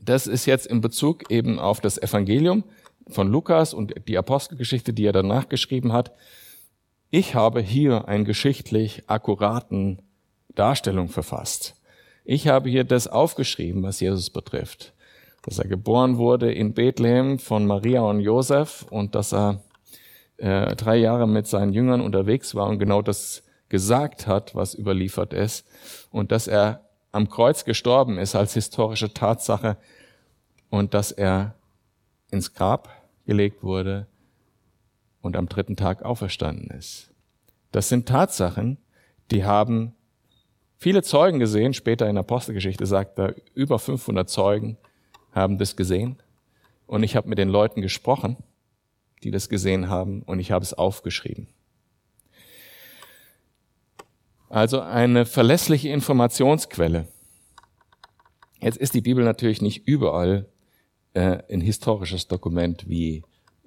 das 0.00 0.26
ist 0.26 0.46
jetzt 0.46 0.66
in 0.66 0.80
Bezug 0.80 1.30
eben 1.30 1.58
auf 1.58 1.80
das 1.80 1.98
Evangelium 1.98 2.64
von 3.08 3.28
Lukas 3.30 3.74
und 3.74 3.94
die 4.08 4.18
Apostelgeschichte, 4.18 4.92
die 4.92 5.04
er 5.04 5.12
danach 5.12 5.48
geschrieben 5.48 5.92
hat. 5.92 6.12
Ich 7.14 7.34
habe 7.34 7.60
hier 7.60 8.08
einen 8.08 8.24
geschichtlich 8.24 9.02
akkuraten 9.06 10.00
Darstellung 10.54 11.10
verfasst. 11.10 11.74
Ich 12.24 12.48
habe 12.48 12.70
hier 12.70 12.84
das 12.84 13.06
aufgeschrieben, 13.06 13.82
was 13.82 14.00
Jesus 14.00 14.30
betrifft. 14.30 14.94
Dass 15.42 15.58
er 15.58 15.68
geboren 15.68 16.16
wurde 16.16 16.50
in 16.50 16.72
Bethlehem 16.72 17.38
von 17.38 17.66
Maria 17.66 18.00
und 18.00 18.20
Josef 18.20 18.86
und 18.88 19.14
dass 19.14 19.34
er 19.34 19.62
äh, 20.38 20.74
drei 20.74 20.96
Jahre 20.96 21.28
mit 21.28 21.46
seinen 21.46 21.74
Jüngern 21.74 22.00
unterwegs 22.00 22.54
war 22.54 22.66
und 22.66 22.78
genau 22.78 23.02
das 23.02 23.42
gesagt 23.68 24.26
hat, 24.26 24.54
was 24.54 24.74
überliefert 24.74 25.34
ist, 25.34 25.66
und 26.12 26.32
dass 26.32 26.46
er 26.46 26.80
am 27.10 27.28
Kreuz 27.28 27.66
gestorben 27.66 28.16
ist 28.16 28.34
als 28.34 28.54
historische 28.54 29.12
Tatsache 29.12 29.76
und 30.70 30.94
dass 30.94 31.12
er 31.12 31.56
ins 32.30 32.54
Grab 32.54 32.88
gelegt 33.26 33.62
wurde 33.62 34.06
und 35.22 35.36
am 35.36 35.48
dritten 35.48 35.76
Tag 35.76 36.02
auferstanden 36.02 36.70
ist. 36.70 37.10
Das 37.70 37.88
sind 37.88 38.06
Tatsachen, 38.06 38.76
die 39.30 39.44
haben 39.44 39.94
viele 40.76 41.02
Zeugen 41.02 41.38
gesehen. 41.38 41.72
Später 41.72 42.06
in 42.08 42.16
der 42.16 42.24
Apostelgeschichte 42.24 42.84
sagt 42.84 43.18
er, 43.18 43.34
über 43.54 43.78
500 43.78 44.28
Zeugen 44.28 44.76
haben 45.32 45.56
das 45.56 45.76
gesehen. 45.76 46.16
Und 46.86 47.02
ich 47.02 47.16
habe 47.16 47.30
mit 47.30 47.38
den 47.38 47.48
Leuten 47.48 47.80
gesprochen 47.80 48.36
die 49.22 49.30
das 49.30 49.48
gesehen 49.48 49.88
haben, 49.88 50.22
und 50.22 50.40
ich 50.40 50.50
habe 50.50 50.64
es 50.64 50.74
aufgeschrieben. 50.74 51.46
Also 54.48 54.80
eine 54.80 55.24
verlässliche 55.24 55.88
Informationsquelle. 55.88 57.08
Jetzt 58.60 58.76
ist 58.76 58.94
die 58.94 59.00
Bibel 59.00 59.24
natürlich 59.24 59.62
nicht 59.62 59.86
überall 59.88 60.48
äh, 61.14 61.38
ein 61.50 61.60
historisches 61.60 62.28
Dokument 62.28 62.88
wie 62.88 63.22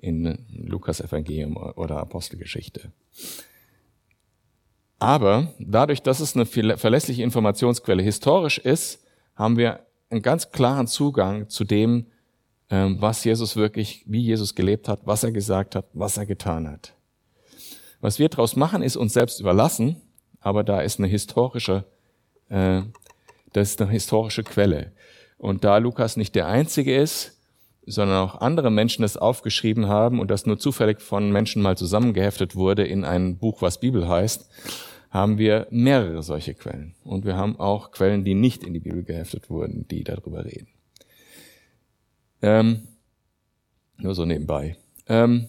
in 0.05 0.45
Lukas 0.49 1.01
Evangelium 1.01 1.57
oder 1.57 1.97
Apostelgeschichte. 1.97 2.91
Aber 4.99 5.53
dadurch, 5.59 6.01
dass 6.01 6.19
es 6.19 6.35
eine 6.35 6.45
verlässliche 6.45 7.23
Informationsquelle 7.23 8.03
historisch 8.03 8.59
ist, 8.59 9.03
haben 9.35 9.57
wir 9.57 9.81
einen 10.09 10.21
ganz 10.21 10.51
klaren 10.51 10.87
Zugang 10.87 11.49
zu 11.49 11.63
dem, 11.63 12.05
ähm, 12.69 12.97
was 12.99 13.23
Jesus 13.23 13.55
wirklich, 13.55 14.03
wie 14.07 14.21
Jesus 14.21 14.55
gelebt 14.55 14.87
hat, 14.87 15.01
was 15.05 15.23
er 15.23 15.31
gesagt 15.31 15.75
hat, 15.75 15.85
was 15.93 16.17
er 16.17 16.25
getan 16.25 16.67
hat. 16.69 16.93
Was 17.99 18.19
wir 18.19 18.29
daraus 18.29 18.55
machen, 18.55 18.81
ist 18.81 18.95
uns 18.95 19.13
selbst 19.13 19.39
überlassen, 19.39 20.01
aber 20.39 20.63
da 20.63 20.81
ist 20.81 20.99
eine 20.99 21.07
historische, 21.07 21.85
äh, 22.49 22.81
das 23.53 23.71
ist 23.71 23.81
eine 23.81 23.91
historische 23.91 24.43
Quelle. 24.43 24.91
Und 25.37 25.63
da 25.63 25.77
Lukas 25.77 26.15
nicht 26.15 26.35
der 26.35 26.47
einzige 26.47 26.95
ist, 26.95 27.34
sondern 27.85 28.17
auch 28.17 28.41
andere 28.41 28.71
Menschen 28.71 29.03
das 29.03 29.17
aufgeschrieben 29.17 29.87
haben 29.87 30.19
und 30.19 30.31
das 30.31 30.45
nur 30.45 30.57
zufällig 30.57 31.01
von 31.01 31.31
Menschen 31.31 31.61
mal 31.61 31.77
zusammengeheftet 31.77 32.55
wurde 32.55 32.85
in 32.85 33.03
ein 33.03 33.37
Buch, 33.37 33.61
was 33.61 33.79
Bibel 33.79 34.07
heißt, 34.07 34.49
haben 35.09 35.37
wir 35.37 35.67
mehrere 35.69 36.23
solche 36.23 36.53
Quellen. 36.53 36.95
Und 37.03 37.25
wir 37.25 37.37
haben 37.37 37.59
auch 37.59 37.91
Quellen, 37.91 38.25
die 38.25 38.33
nicht 38.33 38.63
in 38.63 38.73
die 38.73 38.79
Bibel 38.79 39.03
geheftet 39.03 39.49
wurden, 39.49 39.87
die 39.87 40.03
darüber 40.03 40.43
reden. 40.43 40.67
Ähm, 42.41 42.87
nur 43.97 44.13
so 44.13 44.25
nebenbei. 44.25 44.75
Ähm, 45.07 45.47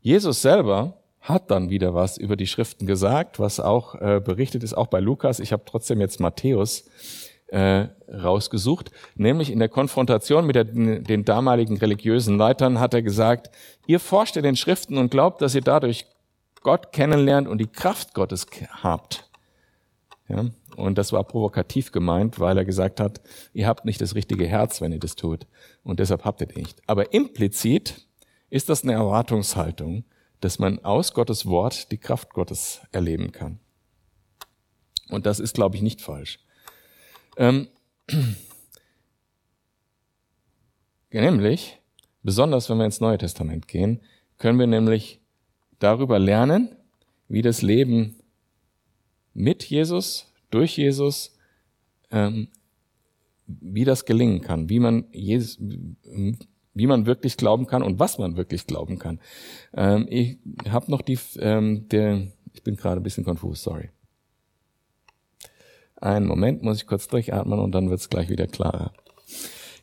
Jesus 0.00 0.42
selber 0.42 0.98
hat 1.20 1.52
dann 1.52 1.70
wieder 1.70 1.94
was 1.94 2.18
über 2.18 2.34
die 2.34 2.48
Schriften 2.48 2.86
gesagt, 2.86 3.38
was 3.38 3.60
auch 3.60 3.94
äh, 3.94 4.20
berichtet 4.22 4.64
ist, 4.64 4.74
auch 4.74 4.88
bei 4.88 4.98
Lukas. 4.98 5.38
Ich 5.38 5.52
habe 5.52 5.62
trotzdem 5.64 6.00
jetzt 6.00 6.18
Matthäus 6.18 6.90
äh, 7.52 7.88
rausgesucht, 8.08 8.90
nämlich 9.14 9.50
in 9.50 9.58
der 9.58 9.68
Konfrontation 9.68 10.46
mit 10.46 10.56
der, 10.56 10.64
den 10.64 11.24
damaligen 11.24 11.76
religiösen 11.76 12.38
Leitern 12.38 12.80
hat 12.80 12.94
er 12.94 13.02
gesagt, 13.02 13.50
ihr 13.86 14.00
forscht 14.00 14.38
in 14.38 14.42
den 14.42 14.56
Schriften 14.56 14.96
und 14.96 15.10
glaubt, 15.10 15.42
dass 15.42 15.54
ihr 15.54 15.60
dadurch 15.60 16.06
Gott 16.62 16.92
kennenlernt 16.92 17.46
und 17.48 17.58
die 17.58 17.66
Kraft 17.66 18.14
Gottes 18.14 18.46
habt. 18.82 19.28
Ja? 20.28 20.46
Und 20.76 20.96
das 20.96 21.12
war 21.12 21.24
provokativ 21.24 21.92
gemeint, 21.92 22.40
weil 22.40 22.56
er 22.56 22.64
gesagt 22.64 23.00
hat, 23.00 23.20
ihr 23.52 23.66
habt 23.66 23.84
nicht 23.84 24.00
das 24.00 24.14
richtige 24.14 24.46
Herz, 24.46 24.80
wenn 24.80 24.92
ihr 24.92 24.98
das 24.98 25.14
tut. 25.14 25.46
Und 25.84 26.00
deshalb 26.00 26.24
habt 26.24 26.40
ihr 26.40 26.48
nicht. 26.56 26.80
Aber 26.86 27.12
implizit 27.12 28.06
ist 28.48 28.70
das 28.70 28.82
eine 28.82 28.94
Erwartungshaltung, 28.94 30.04
dass 30.40 30.58
man 30.58 30.82
aus 30.82 31.12
Gottes 31.12 31.44
Wort 31.44 31.92
die 31.92 31.98
Kraft 31.98 32.30
Gottes 32.30 32.80
erleben 32.92 33.30
kann. 33.30 33.60
Und 35.10 35.26
das 35.26 35.38
ist, 35.38 35.54
glaube 35.54 35.76
ich, 35.76 35.82
nicht 35.82 36.00
falsch. 36.00 36.38
Ähm, 37.36 37.68
nämlich, 41.10 41.78
besonders 42.22 42.68
wenn 42.68 42.78
wir 42.78 42.84
ins 42.84 43.00
Neue 43.00 43.18
Testament 43.18 43.68
gehen, 43.68 44.00
können 44.38 44.58
wir 44.58 44.66
nämlich 44.66 45.20
darüber 45.78 46.18
lernen, 46.18 46.76
wie 47.28 47.42
das 47.42 47.62
Leben 47.62 48.16
mit 49.34 49.64
Jesus, 49.64 50.32
durch 50.50 50.76
Jesus, 50.76 51.36
ähm, 52.10 52.48
wie 53.46 53.84
das 53.84 54.04
gelingen 54.04 54.40
kann, 54.40 54.68
wie 54.68 54.78
man, 54.78 55.06
Jesus, 55.12 55.58
wie 55.60 56.86
man 56.86 57.06
wirklich 57.06 57.36
glauben 57.36 57.66
kann 57.66 57.82
und 57.82 57.98
was 57.98 58.18
man 58.18 58.36
wirklich 58.36 58.66
glauben 58.66 58.98
kann. 58.98 59.20
Ähm, 59.74 60.06
ich 60.08 60.38
habe 60.68 60.90
noch 60.90 61.02
die, 61.02 61.18
ähm, 61.38 61.88
der, 61.88 62.28
ich 62.52 62.62
bin 62.62 62.76
gerade 62.76 63.00
ein 63.00 63.02
bisschen 63.02 63.24
konfus, 63.24 63.62
sorry. 63.62 63.90
Einen 66.02 66.26
Moment, 66.26 66.64
muss 66.64 66.78
ich 66.78 66.86
kurz 66.88 67.06
durchatmen 67.06 67.60
und 67.60 67.72
dann 67.72 67.88
wird 67.88 68.00
es 68.00 68.10
gleich 68.10 68.28
wieder 68.28 68.48
klarer. 68.48 68.92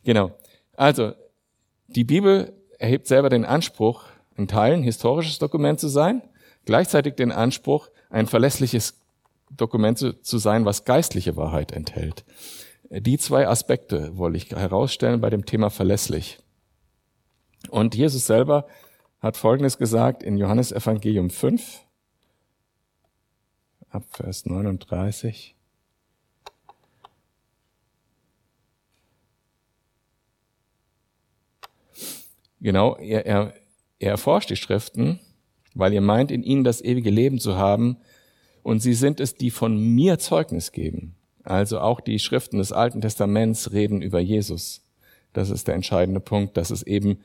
Genau. 0.04 0.32
Also, 0.76 1.14
die 1.88 2.04
Bibel 2.04 2.52
erhebt 2.78 3.06
selber 3.06 3.30
den 3.30 3.46
Anspruch, 3.46 4.04
in 4.36 4.46
Teilen 4.46 4.82
historisches 4.82 5.38
Dokument 5.38 5.80
zu 5.80 5.88
sein, 5.88 6.20
gleichzeitig 6.66 7.14
den 7.14 7.32
Anspruch, 7.32 7.88
ein 8.10 8.26
verlässliches 8.26 9.00
Dokument 9.50 9.98
zu 9.98 10.38
sein, 10.38 10.66
was 10.66 10.84
geistliche 10.84 11.36
Wahrheit 11.36 11.72
enthält. 11.72 12.24
Die 12.90 13.16
zwei 13.16 13.48
Aspekte 13.48 14.18
wollte 14.18 14.36
ich 14.36 14.50
herausstellen 14.50 15.22
bei 15.22 15.30
dem 15.30 15.46
Thema 15.46 15.70
verlässlich. 15.70 16.38
Und 17.70 17.94
Jesus 17.94 18.26
selber 18.26 18.66
hat 19.20 19.38
Folgendes 19.38 19.78
gesagt 19.78 20.22
in 20.22 20.36
Johannes 20.36 20.70
Evangelium 20.70 21.30
5, 21.30 21.80
ab 23.88 24.04
Vers 24.10 24.44
39. 24.44 25.56
Genau, 32.60 32.96
er, 32.96 33.26
er, 33.26 33.54
er 33.98 34.10
erforscht 34.10 34.50
die 34.50 34.56
Schriften, 34.56 35.20
weil 35.74 35.92
ihr 35.92 36.00
meint, 36.00 36.30
in 36.30 36.42
ihnen 36.42 36.64
das 36.64 36.82
ewige 36.82 37.10
Leben 37.10 37.38
zu 37.38 37.56
haben, 37.56 37.96
und 38.62 38.80
sie 38.80 38.94
sind 38.94 39.20
es, 39.20 39.34
die 39.34 39.50
von 39.50 39.78
mir 39.78 40.18
Zeugnis 40.18 40.72
geben. 40.72 41.16
Also 41.44 41.80
auch 41.80 42.00
die 42.00 42.18
Schriften 42.18 42.58
des 42.58 42.72
Alten 42.72 43.00
Testaments 43.00 43.72
reden 43.72 44.02
über 44.02 44.20
Jesus. 44.20 44.82
Das 45.32 45.48
ist 45.48 45.68
der 45.68 45.74
entscheidende 45.74 46.20
Punkt, 46.20 46.56
dass 46.56 46.70
es 46.70 46.82
eben 46.82 47.20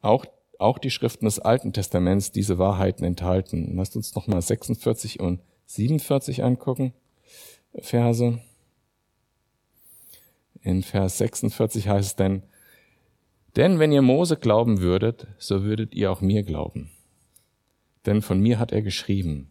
auch, 0.00 0.24
auch 0.58 0.78
die 0.78 0.90
Schriften 0.90 1.24
des 1.24 1.40
Alten 1.40 1.72
Testaments 1.72 2.30
diese 2.30 2.58
Wahrheiten 2.58 3.04
enthalten. 3.04 3.74
Lasst 3.74 3.96
uns 3.96 4.14
nochmal 4.14 4.42
46 4.42 5.18
und 5.18 5.40
47 5.66 6.44
angucken, 6.44 6.92
Verse. 7.74 8.38
In 10.62 10.82
Vers 10.82 11.18
46 11.18 11.88
heißt 11.88 12.08
es 12.08 12.16
denn, 12.16 12.42
denn 13.56 13.78
wenn 13.78 13.92
ihr 13.92 14.02
Mose 14.02 14.36
glauben 14.36 14.80
würdet, 14.80 15.26
so 15.38 15.62
würdet 15.62 15.94
ihr 15.94 16.12
auch 16.12 16.20
mir 16.20 16.42
glauben. 16.42 16.90
Denn 18.06 18.22
von 18.22 18.40
mir 18.40 18.58
hat 18.58 18.72
er 18.72 18.82
geschrieben. 18.82 19.50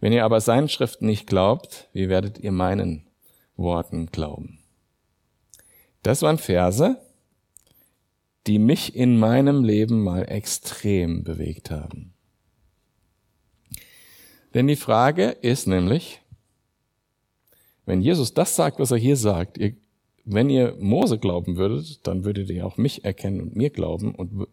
Wenn 0.00 0.12
ihr 0.12 0.24
aber 0.24 0.40
seinen 0.40 0.68
Schriften 0.68 1.06
nicht 1.06 1.26
glaubt, 1.26 1.88
wie 1.92 2.08
werdet 2.08 2.38
ihr 2.38 2.52
meinen 2.52 3.06
Worten 3.56 4.06
glauben? 4.06 4.60
Das 6.02 6.22
waren 6.22 6.38
Verse, 6.38 6.96
die 8.46 8.58
mich 8.58 8.94
in 8.94 9.18
meinem 9.18 9.64
Leben 9.64 10.02
mal 10.02 10.22
extrem 10.22 11.24
bewegt 11.24 11.70
haben. 11.70 12.14
Denn 14.54 14.66
die 14.66 14.76
Frage 14.76 15.30
ist 15.42 15.66
nämlich, 15.66 16.22
wenn 17.84 18.00
Jesus 18.00 18.32
das 18.32 18.56
sagt, 18.56 18.78
was 18.78 18.90
er 18.90 18.96
hier 18.96 19.16
sagt, 19.16 19.58
ihr, 19.58 19.76
wenn 20.30 20.50
ihr 20.50 20.76
Mose 20.78 21.18
glauben 21.18 21.56
würdet, 21.56 22.06
dann 22.06 22.24
würdet 22.24 22.50
ihr 22.50 22.66
auch 22.66 22.76
mich 22.76 23.04
erkennen 23.04 23.40
und 23.40 23.56
mir 23.56 23.70
glauben 23.70 24.14
und 24.14 24.46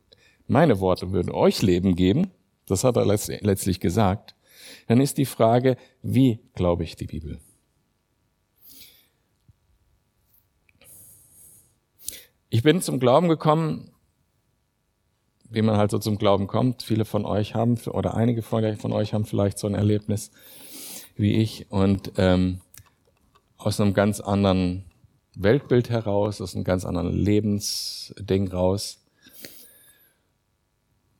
meine 0.48 0.80
Worte 0.80 1.12
würden 1.12 1.32
euch 1.32 1.62
Leben 1.62 1.96
geben. 1.96 2.32
Das 2.66 2.86
hat 2.86 2.96
er 2.96 3.06
letztlich 3.06 3.80
gesagt. 3.82 4.36
Dann 4.88 5.02
ist 5.02 5.18
die 5.18 5.26
Frage, 5.26 5.76
wie 6.02 6.40
glaube 6.54 6.86
ich 6.86 6.96
die 6.96 7.08
Bibel? 7.08 7.40
Ich 12.50 12.64
bin 12.64 12.82
zum 12.82 13.00
Glauben 13.00 13.28
gekommen, 13.28 13.92
wie 15.50 15.62
man 15.62 15.76
halt 15.76 15.92
so 15.92 16.00
zum 16.00 16.18
Glauben 16.18 16.48
kommt. 16.48 16.84
Viele 16.84 17.04
von 17.04 17.26
euch 17.26 17.54
haben, 17.54 17.78
oder 17.88 18.16
einige 18.16 18.44
von 18.44 18.64
euch 18.94 19.14
haben 19.14 19.26
vielleicht 19.26 19.60
so 19.60 19.68
ein 19.68 19.76
Erlebnis 19.76 20.32
wie 21.18 21.34
ich 21.34 21.70
und 21.70 22.14
ähm, 22.18 22.62
aus 23.58 23.82
einem 23.82 23.94
ganz 23.94 24.22
anderen 24.22 24.86
Weltbild 25.42 25.90
heraus, 25.90 26.42
aus 26.42 26.56
einem 26.56 26.64
ganz 26.64 26.86
anderen 26.86 27.12
Lebensding 27.12 28.48
raus. 28.48 29.04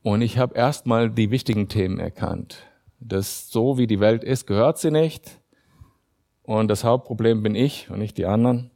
Und 0.04 0.22
ich 0.22 0.38
habe 0.38 0.56
erstmal 0.56 1.10
die 1.10 1.32
wichtigen 1.32 1.68
Themen 1.68 2.00
erkannt. 2.00 2.64
Das 3.00 3.50
so 3.50 3.78
wie 3.78 3.88
die 3.88 4.00
Welt 4.00 4.24
ist, 4.24 4.46
gehört 4.46 4.78
sie 4.78 4.92
nicht. 4.92 5.40
Und 6.44 6.68
das 6.68 6.84
Hauptproblem 6.84 7.42
bin 7.42 7.56
ich 7.56 7.90
und 7.90 8.00
nicht 8.00 8.18
die 8.18 8.26
anderen 8.26 8.70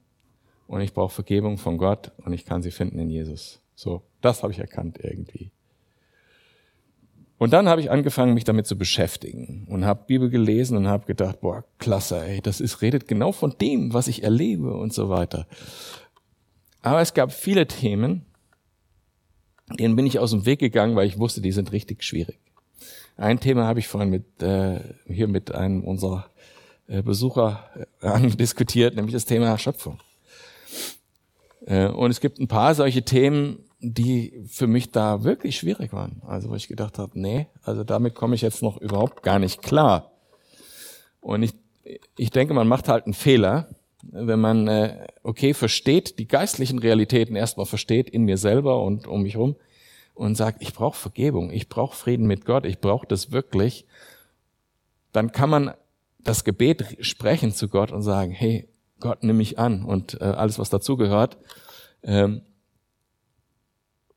und 0.69 0.81
ich 0.81 0.93
brauche 0.93 1.13
Vergebung 1.13 1.57
von 1.57 1.77
Gott 1.77 2.11
und 2.25 2.33
ich 2.33 2.45
kann 2.45 2.61
sie 2.61 2.71
finden 2.71 2.99
in 2.99 3.09
Jesus. 3.09 3.59
So, 3.73 4.03
das 4.21 4.43
habe 4.43 4.53
ich 4.53 4.59
erkannt 4.59 4.99
irgendwie. 5.01 5.51
Und 7.39 7.53
dann 7.53 7.69
habe 7.69 7.79
ich 7.79 7.89
angefangen, 7.89 8.33
mich 8.33 8.43
damit 8.43 8.67
zu 8.67 8.77
beschäftigen 8.77 9.65
und 9.69 9.85
habe 9.85 10.03
Bibel 10.05 10.29
gelesen 10.29 10.75
und 10.75 10.87
habe 10.87 11.05
gedacht, 11.05 11.39
boah, 11.39 11.63
klasse, 11.77 12.21
ey, 12.21 12.41
das 12.41 12.59
ist 12.59 12.81
redet 12.81 13.07
genau 13.07 13.31
von 13.31 13.55
dem, 13.61 13.93
was 13.93 14.09
ich 14.09 14.23
erlebe 14.23 14.75
und 14.75 14.93
so 14.93 15.07
weiter. 15.07 15.47
Aber 16.81 16.99
es 16.99 17.13
gab 17.13 17.31
viele 17.31 17.65
Themen, 17.65 18.25
denen 19.79 19.95
bin 19.95 20.05
ich 20.05 20.19
aus 20.19 20.31
dem 20.31 20.45
Weg 20.45 20.59
gegangen, 20.59 20.97
weil 20.97 21.07
ich 21.07 21.17
wusste, 21.17 21.39
die 21.39 21.53
sind 21.53 21.71
richtig 21.71 22.03
schwierig. 22.03 22.39
Ein 23.15 23.39
Thema 23.39 23.65
habe 23.65 23.79
ich 23.79 23.87
vorhin 23.87 24.09
mit 24.09 24.43
äh, 24.43 24.81
hier 25.07 25.29
mit 25.29 25.55
einem 25.55 25.85
unserer 25.85 26.29
äh, 26.87 27.01
Besucher 27.01 27.69
äh, 28.01 28.27
diskutiert, 28.37 28.95
nämlich 28.95 29.13
das 29.13 29.25
Thema 29.25 29.57
Schöpfung. 29.57 29.97
Äh, 31.69 31.87
und 31.87 32.11
es 32.11 32.19
gibt 32.19 32.39
ein 32.39 32.47
paar 32.47 32.75
solche 32.75 33.03
Themen, 33.03 33.63
die 33.79 34.43
für 34.47 34.67
mich 34.67 34.91
da 34.91 35.23
wirklich 35.23 35.57
schwierig 35.57 35.93
waren. 35.93 36.21
Also 36.25 36.49
wo 36.49 36.55
ich 36.55 36.67
gedacht 36.67 36.97
habe, 36.97 37.17
nee, 37.17 37.47
also 37.63 37.83
damit 37.85 38.15
komme 38.15 38.35
ich 38.35 38.41
jetzt 38.41 38.61
noch 38.61 38.77
überhaupt 38.77 39.23
gar 39.23 39.39
nicht 39.39 39.61
klar. 39.61 40.11
Und 41.21 41.43
ich, 41.43 41.53
ich 42.17 42.31
denke, 42.31 42.53
man 42.53 42.67
macht 42.67 42.89
halt 42.89 43.05
einen 43.05 43.13
Fehler, 43.13 43.69
wenn 44.01 44.39
man, 44.39 44.67
äh, 44.67 45.07
okay, 45.23 45.53
versteht, 45.53 46.19
die 46.19 46.27
geistlichen 46.27 46.79
Realitäten 46.79 47.35
erstmal 47.35 47.65
versteht 47.65 48.09
in 48.09 48.23
mir 48.23 48.37
selber 48.37 48.83
und 48.83 49.07
um 49.07 49.23
mich 49.23 49.35
herum 49.35 49.55
und 50.13 50.35
sagt, 50.35 50.61
ich 50.61 50.73
brauche 50.73 50.97
Vergebung, 50.97 51.51
ich 51.51 51.69
brauche 51.69 51.95
Frieden 51.95 52.25
mit 52.25 52.45
Gott, 52.45 52.65
ich 52.65 52.79
brauche 52.79 53.07
das 53.07 53.31
wirklich, 53.31 53.85
dann 55.11 55.31
kann 55.31 55.49
man 55.49 55.73
das 56.19 56.43
Gebet 56.43 56.97
sprechen 57.01 57.53
zu 57.53 57.67
Gott 57.67 57.91
und 57.91 58.01
sagen, 58.01 58.31
hey, 58.31 58.67
Gott 58.99 59.23
nimm 59.23 59.37
mich 59.37 59.59
an 59.59 59.83
und 59.83 60.19
äh, 60.21 60.25
alles, 60.25 60.59
was 60.59 60.69
dazugehört. 60.69 61.37
Ähm, 62.03 62.41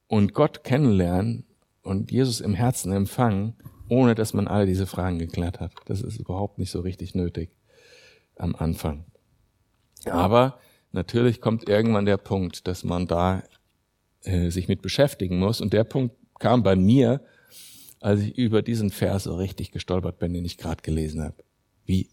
und 0.07 0.35
Gott 0.35 0.65
kennenlernen 0.65 1.45
und 1.83 2.11
Jesus 2.11 2.41
im 2.41 2.55
Herzen 2.55 2.93
empfangen, 2.93 3.55
ohne 3.89 4.15
dass 4.15 4.35
man 4.35 4.47
alle 4.47 4.67
diese 4.67 4.87
Fragen 4.87 5.19
geklärt 5.19 5.61
hat. 5.61 5.73
Das 5.87 6.03
ist 6.03 6.19
überhaupt 6.19 6.59
nicht 6.59 6.71
so 6.71 6.81
richtig 6.81 7.15
nötig 7.15 7.51
am 8.37 8.55
Anfang. 8.55 9.05
Aber 10.05 10.59
natürlich 10.91 11.41
kommt 11.41 11.69
irgendwann 11.69 12.07
der 12.07 12.17
Punkt, 12.17 12.67
dass 12.67 12.85
man 12.85 13.07
da 13.07 13.43
äh, 14.23 14.51
sich 14.51 14.69
mit 14.69 14.83
beschäftigen 14.83 15.39
muss. 15.39 15.61
Und 15.61 15.73
der 15.73 15.85
Punkt 15.85 16.15
kam 16.39 16.63
bei 16.63 16.77
mir, 16.77 17.23
als 18.01 18.21
ich 18.21 18.37
über 18.37 18.63
diesen 18.63 18.91
Vers 18.91 19.25
so 19.25 19.37
richtig 19.37 19.71
gestolpert 19.71 20.19
bin, 20.19 20.35
den 20.35 20.45
ich 20.45 20.59
gerade 20.59 20.83
gelesen 20.83 21.23
habe. 21.23 21.37
Wie? 21.85 22.09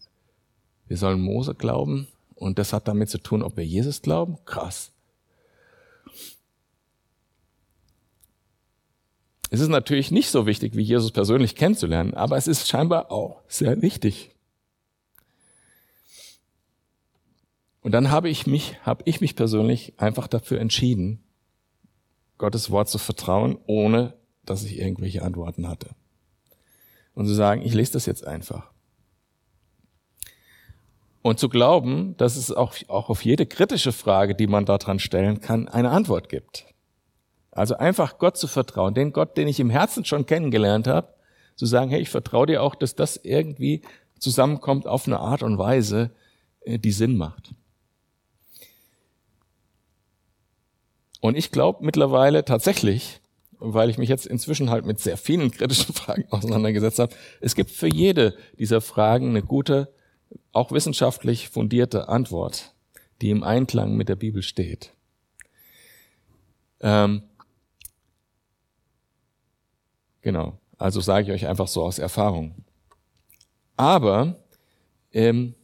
Wir 0.86 0.96
sollen 0.96 1.20
Mose 1.20 1.54
glauben 1.54 2.08
und 2.40 2.58
das 2.58 2.72
hat 2.72 2.88
damit 2.88 3.10
zu 3.10 3.18
tun, 3.18 3.42
ob 3.42 3.56
wir 3.58 3.66
Jesus 3.66 4.00
glauben? 4.00 4.38
Krass. 4.46 4.92
Es 9.50 9.60
ist 9.60 9.68
natürlich 9.68 10.10
nicht 10.10 10.30
so 10.30 10.46
wichtig, 10.46 10.74
wie 10.74 10.82
Jesus 10.82 11.12
persönlich 11.12 11.54
kennenzulernen, 11.54 12.14
aber 12.14 12.36
es 12.36 12.46
ist 12.46 12.66
scheinbar 12.66 13.12
auch 13.12 13.42
sehr 13.46 13.82
wichtig. 13.82 14.34
Und 17.82 17.92
dann 17.92 18.10
habe 18.10 18.30
ich 18.30 18.46
mich, 18.46 18.80
habe 18.86 19.02
ich 19.06 19.20
mich 19.20 19.36
persönlich 19.36 19.94
einfach 19.98 20.26
dafür 20.26 20.60
entschieden, 20.60 21.22
Gottes 22.38 22.70
Wort 22.70 22.88
zu 22.88 22.98
vertrauen, 22.98 23.58
ohne 23.66 24.14
dass 24.46 24.64
ich 24.64 24.78
irgendwelche 24.78 25.22
Antworten 25.22 25.68
hatte. 25.68 25.90
Und 27.14 27.26
zu 27.26 27.34
sagen, 27.34 27.60
ich 27.62 27.74
lese 27.74 27.92
das 27.92 28.06
jetzt 28.06 28.26
einfach. 28.26 28.69
Und 31.22 31.38
zu 31.38 31.48
glauben, 31.48 32.16
dass 32.16 32.36
es 32.36 32.50
auch, 32.50 32.74
auch 32.88 33.10
auf 33.10 33.24
jede 33.24 33.44
kritische 33.44 33.92
Frage, 33.92 34.34
die 34.34 34.46
man 34.46 34.64
daran 34.64 34.98
stellen 34.98 35.40
kann, 35.40 35.68
eine 35.68 35.90
Antwort 35.90 36.28
gibt. 36.28 36.66
Also 37.50 37.76
einfach 37.76 38.18
Gott 38.18 38.36
zu 38.36 38.46
vertrauen, 38.46 38.94
den 38.94 39.12
Gott, 39.12 39.36
den 39.36 39.48
ich 39.48 39.60
im 39.60 39.70
Herzen 39.70 40.04
schon 40.04 40.24
kennengelernt 40.24 40.86
habe, 40.86 41.12
zu 41.56 41.66
sagen, 41.66 41.90
hey, 41.90 42.00
ich 42.00 42.08
vertraue 42.08 42.46
dir 42.46 42.62
auch, 42.62 42.74
dass 42.74 42.94
das 42.94 43.16
irgendwie 43.16 43.82
zusammenkommt 44.18 44.86
auf 44.86 45.06
eine 45.06 45.20
Art 45.20 45.42
und 45.42 45.58
Weise, 45.58 46.10
äh, 46.60 46.78
die 46.78 46.92
Sinn 46.92 47.16
macht. 47.16 47.54
Und 51.20 51.36
ich 51.36 51.50
glaube 51.50 51.84
mittlerweile 51.84 52.44
tatsächlich, 52.44 53.20
weil 53.58 53.90
ich 53.90 53.98
mich 53.98 54.08
jetzt 54.08 54.26
inzwischen 54.26 54.70
halt 54.70 54.86
mit 54.86 55.00
sehr 55.00 55.18
vielen 55.18 55.50
kritischen 55.50 55.94
Fragen 55.94 56.24
auseinandergesetzt 56.30 56.98
habe, 56.98 57.14
es 57.40 57.54
gibt 57.54 57.70
für 57.70 57.88
jede 57.88 58.36
dieser 58.58 58.80
Fragen 58.80 59.30
eine 59.30 59.42
gute 59.42 59.92
auch 60.52 60.72
wissenschaftlich 60.72 61.48
fundierte 61.48 62.08
Antwort, 62.08 62.74
die 63.20 63.30
im 63.30 63.42
Einklang 63.42 63.96
mit 63.96 64.08
der 64.08 64.16
Bibel 64.16 64.42
steht. 64.42 64.92
Ähm, 66.80 67.22
genau, 70.22 70.58
also 70.78 71.00
sage 71.00 71.26
ich 71.26 71.32
euch 71.32 71.48
einfach 71.48 71.68
so 71.68 71.82
aus 71.82 71.98
Erfahrung. 71.98 72.64
Aber 73.76 74.36
ähm, 75.12 75.54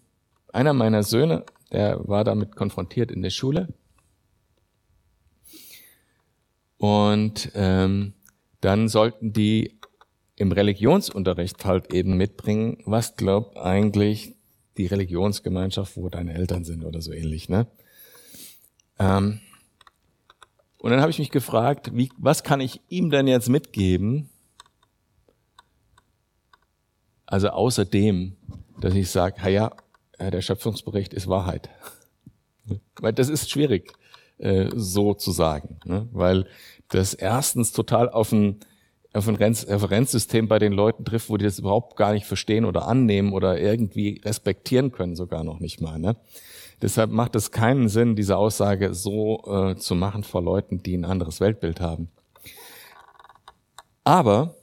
einer 0.52 0.72
meiner 0.72 1.02
Söhne, 1.02 1.44
der 1.72 2.06
war 2.08 2.24
damit 2.24 2.56
konfrontiert 2.56 3.10
in 3.10 3.22
der 3.22 3.30
Schule. 3.30 3.68
Und 6.78 7.50
ähm, 7.54 8.12
dann 8.60 8.88
sollten 8.88 9.32
die 9.32 9.78
im 10.36 10.52
Religionsunterricht 10.52 11.64
halt 11.64 11.92
eben 11.94 12.16
mitbringen, 12.16 12.78
was 12.84 13.16
glaubt 13.16 13.56
eigentlich 13.56 14.35
die 14.78 14.86
Religionsgemeinschaft, 14.86 15.96
wo 15.96 16.08
deine 16.08 16.34
Eltern 16.34 16.64
sind 16.64 16.84
oder 16.84 17.00
so 17.00 17.12
ähnlich. 17.12 17.48
Ne? 17.48 17.66
Ähm, 18.98 19.40
und 20.78 20.90
dann 20.90 21.00
habe 21.00 21.10
ich 21.10 21.18
mich 21.18 21.30
gefragt, 21.30 21.90
wie, 21.94 22.10
was 22.16 22.42
kann 22.42 22.60
ich 22.60 22.80
ihm 22.88 23.10
denn 23.10 23.26
jetzt 23.26 23.48
mitgeben? 23.48 24.30
Also 27.26 27.48
außerdem, 27.48 28.36
dass 28.80 28.94
ich 28.94 29.10
sage, 29.10 29.50
ja, 29.50 29.72
der 30.18 30.40
Schöpfungsbericht 30.40 31.12
ist 31.12 31.26
Wahrheit. 31.26 31.68
Weil 33.00 33.12
das 33.12 33.28
ist 33.28 33.50
schwierig, 33.50 33.92
äh, 34.38 34.70
so 34.74 35.14
zu 35.14 35.32
sagen. 35.32 35.80
Ne? 35.84 36.08
Weil 36.12 36.46
das 36.88 37.14
erstens 37.14 37.72
total 37.72 38.08
auf 38.08 38.32
ein 38.32 38.60
ein 39.16 39.36
Referenzsystem 39.36 40.48
bei 40.48 40.58
den 40.58 40.72
Leuten 40.72 41.04
trifft, 41.04 41.30
wo 41.30 41.36
die 41.36 41.44
das 41.44 41.58
überhaupt 41.58 41.96
gar 41.96 42.12
nicht 42.12 42.26
verstehen 42.26 42.64
oder 42.64 42.86
annehmen 42.86 43.32
oder 43.32 43.58
irgendwie 43.58 44.20
respektieren 44.24 44.92
können, 44.92 45.16
sogar 45.16 45.44
noch 45.44 45.60
nicht 45.60 45.80
mal. 45.80 45.98
Ne? 45.98 46.16
Deshalb 46.82 47.10
macht 47.10 47.34
es 47.34 47.50
keinen 47.50 47.88
Sinn, 47.88 48.16
diese 48.16 48.36
Aussage 48.36 48.94
so 48.94 49.42
äh, 49.46 49.76
zu 49.76 49.94
machen 49.94 50.24
vor 50.24 50.42
Leuten, 50.42 50.82
die 50.82 50.96
ein 50.96 51.04
anderes 51.04 51.40
Weltbild 51.40 51.80
haben. 51.80 52.08
Aber 54.04 54.54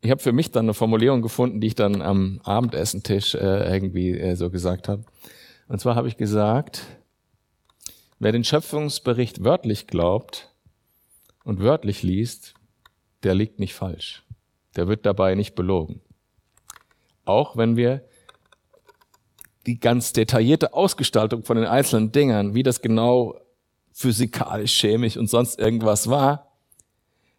ich 0.00 0.10
habe 0.10 0.22
für 0.22 0.32
mich 0.32 0.50
dann 0.50 0.64
eine 0.64 0.74
Formulierung 0.74 1.22
gefunden, 1.22 1.60
die 1.60 1.66
ich 1.68 1.74
dann 1.74 2.00
am 2.00 2.40
Abendessentisch 2.44 3.34
äh, 3.34 3.72
irgendwie 3.72 4.18
äh, 4.18 4.36
so 4.36 4.50
gesagt 4.50 4.88
habe. 4.88 5.04
Und 5.68 5.80
zwar 5.80 5.96
habe 5.96 6.08
ich 6.08 6.16
gesagt, 6.16 6.86
wer 8.18 8.32
den 8.32 8.44
Schöpfungsbericht 8.44 9.44
wörtlich 9.44 9.86
glaubt 9.86 10.50
und 11.44 11.60
wörtlich 11.60 12.02
liest, 12.02 12.54
der 13.22 13.34
liegt 13.34 13.58
nicht 13.58 13.74
falsch. 13.74 14.24
Der 14.76 14.88
wird 14.88 15.06
dabei 15.06 15.34
nicht 15.34 15.54
belogen. 15.54 16.00
Auch 17.24 17.56
wenn 17.56 17.76
wir 17.76 18.04
die 19.66 19.78
ganz 19.78 20.12
detaillierte 20.12 20.72
Ausgestaltung 20.72 21.44
von 21.44 21.56
den 21.56 21.66
einzelnen 21.66 22.12
Dingern, 22.12 22.54
wie 22.54 22.62
das 22.62 22.80
genau 22.80 23.38
physikalisch, 23.92 24.80
chemisch 24.80 25.16
und 25.16 25.28
sonst 25.28 25.58
irgendwas 25.58 26.08
war, 26.08 26.52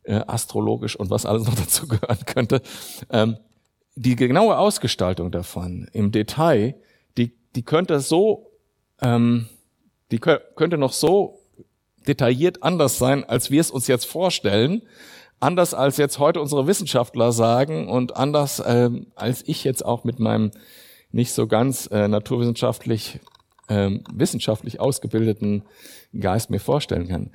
äh, 0.03 0.21
astrologisch 0.27 0.95
und 0.95 1.09
was 1.09 1.25
alles 1.25 1.45
noch 1.45 1.55
dazu 1.55 1.87
gehören 1.87 2.25
könnte. 2.25 2.61
Ähm, 3.09 3.37
die 3.95 4.15
genaue 4.15 4.57
Ausgestaltung 4.57 5.31
davon 5.31 5.89
im 5.91 6.11
Detail, 6.11 6.75
die, 7.17 7.33
die 7.55 7.63
könnte 7.63 7.99
so, 7.99 8.51
ähm, 9.01 9.47
die 10.11 10.19
könnte 10.19 10.77
noch 10.77 10.93
so 10.93 11.39
detailliert 12.07 12.63
anders 12.63 12.97
sein, 12.97 13.23
als 13.23 13.51
wir 13.51 13.61
es 13.61 13.71
uns 13.71 13.87
jetzt 13.87 14.05
vorstellen, 14.05 14.81
anders 15.39 15.73
als 15.73 15.97
jetzt 15.97 16.19
heute 16.19 16.41
unsere 16.41 16.67
Wissenschaftler 16.67 17.31
sagen 17.31 17.87
und 17.89 18.17
anders 18.17 18.61
ähm, 18.65 19.07
als 19.15 19.43
ich 19.47 19.63
jetzt 19.63 19.85
auch 19.85 20.03
mit 20.03 20.19
meinem 20.19 20.51
nicht 21.11 21.31
so 21.31 21.47
ganz 21.47 21.87
äh, 21.91 22.07
naturwissenschaftlich 22.07 23.19
ähm, 23.69 24.03
wissenschaftlich 24.11 24.79
ausgebildeten 24.79 25.63
Geist 26.19 26.49
mir 26.49 26.59
vorstellen 26.59 27.07
kann. 27.07 27.31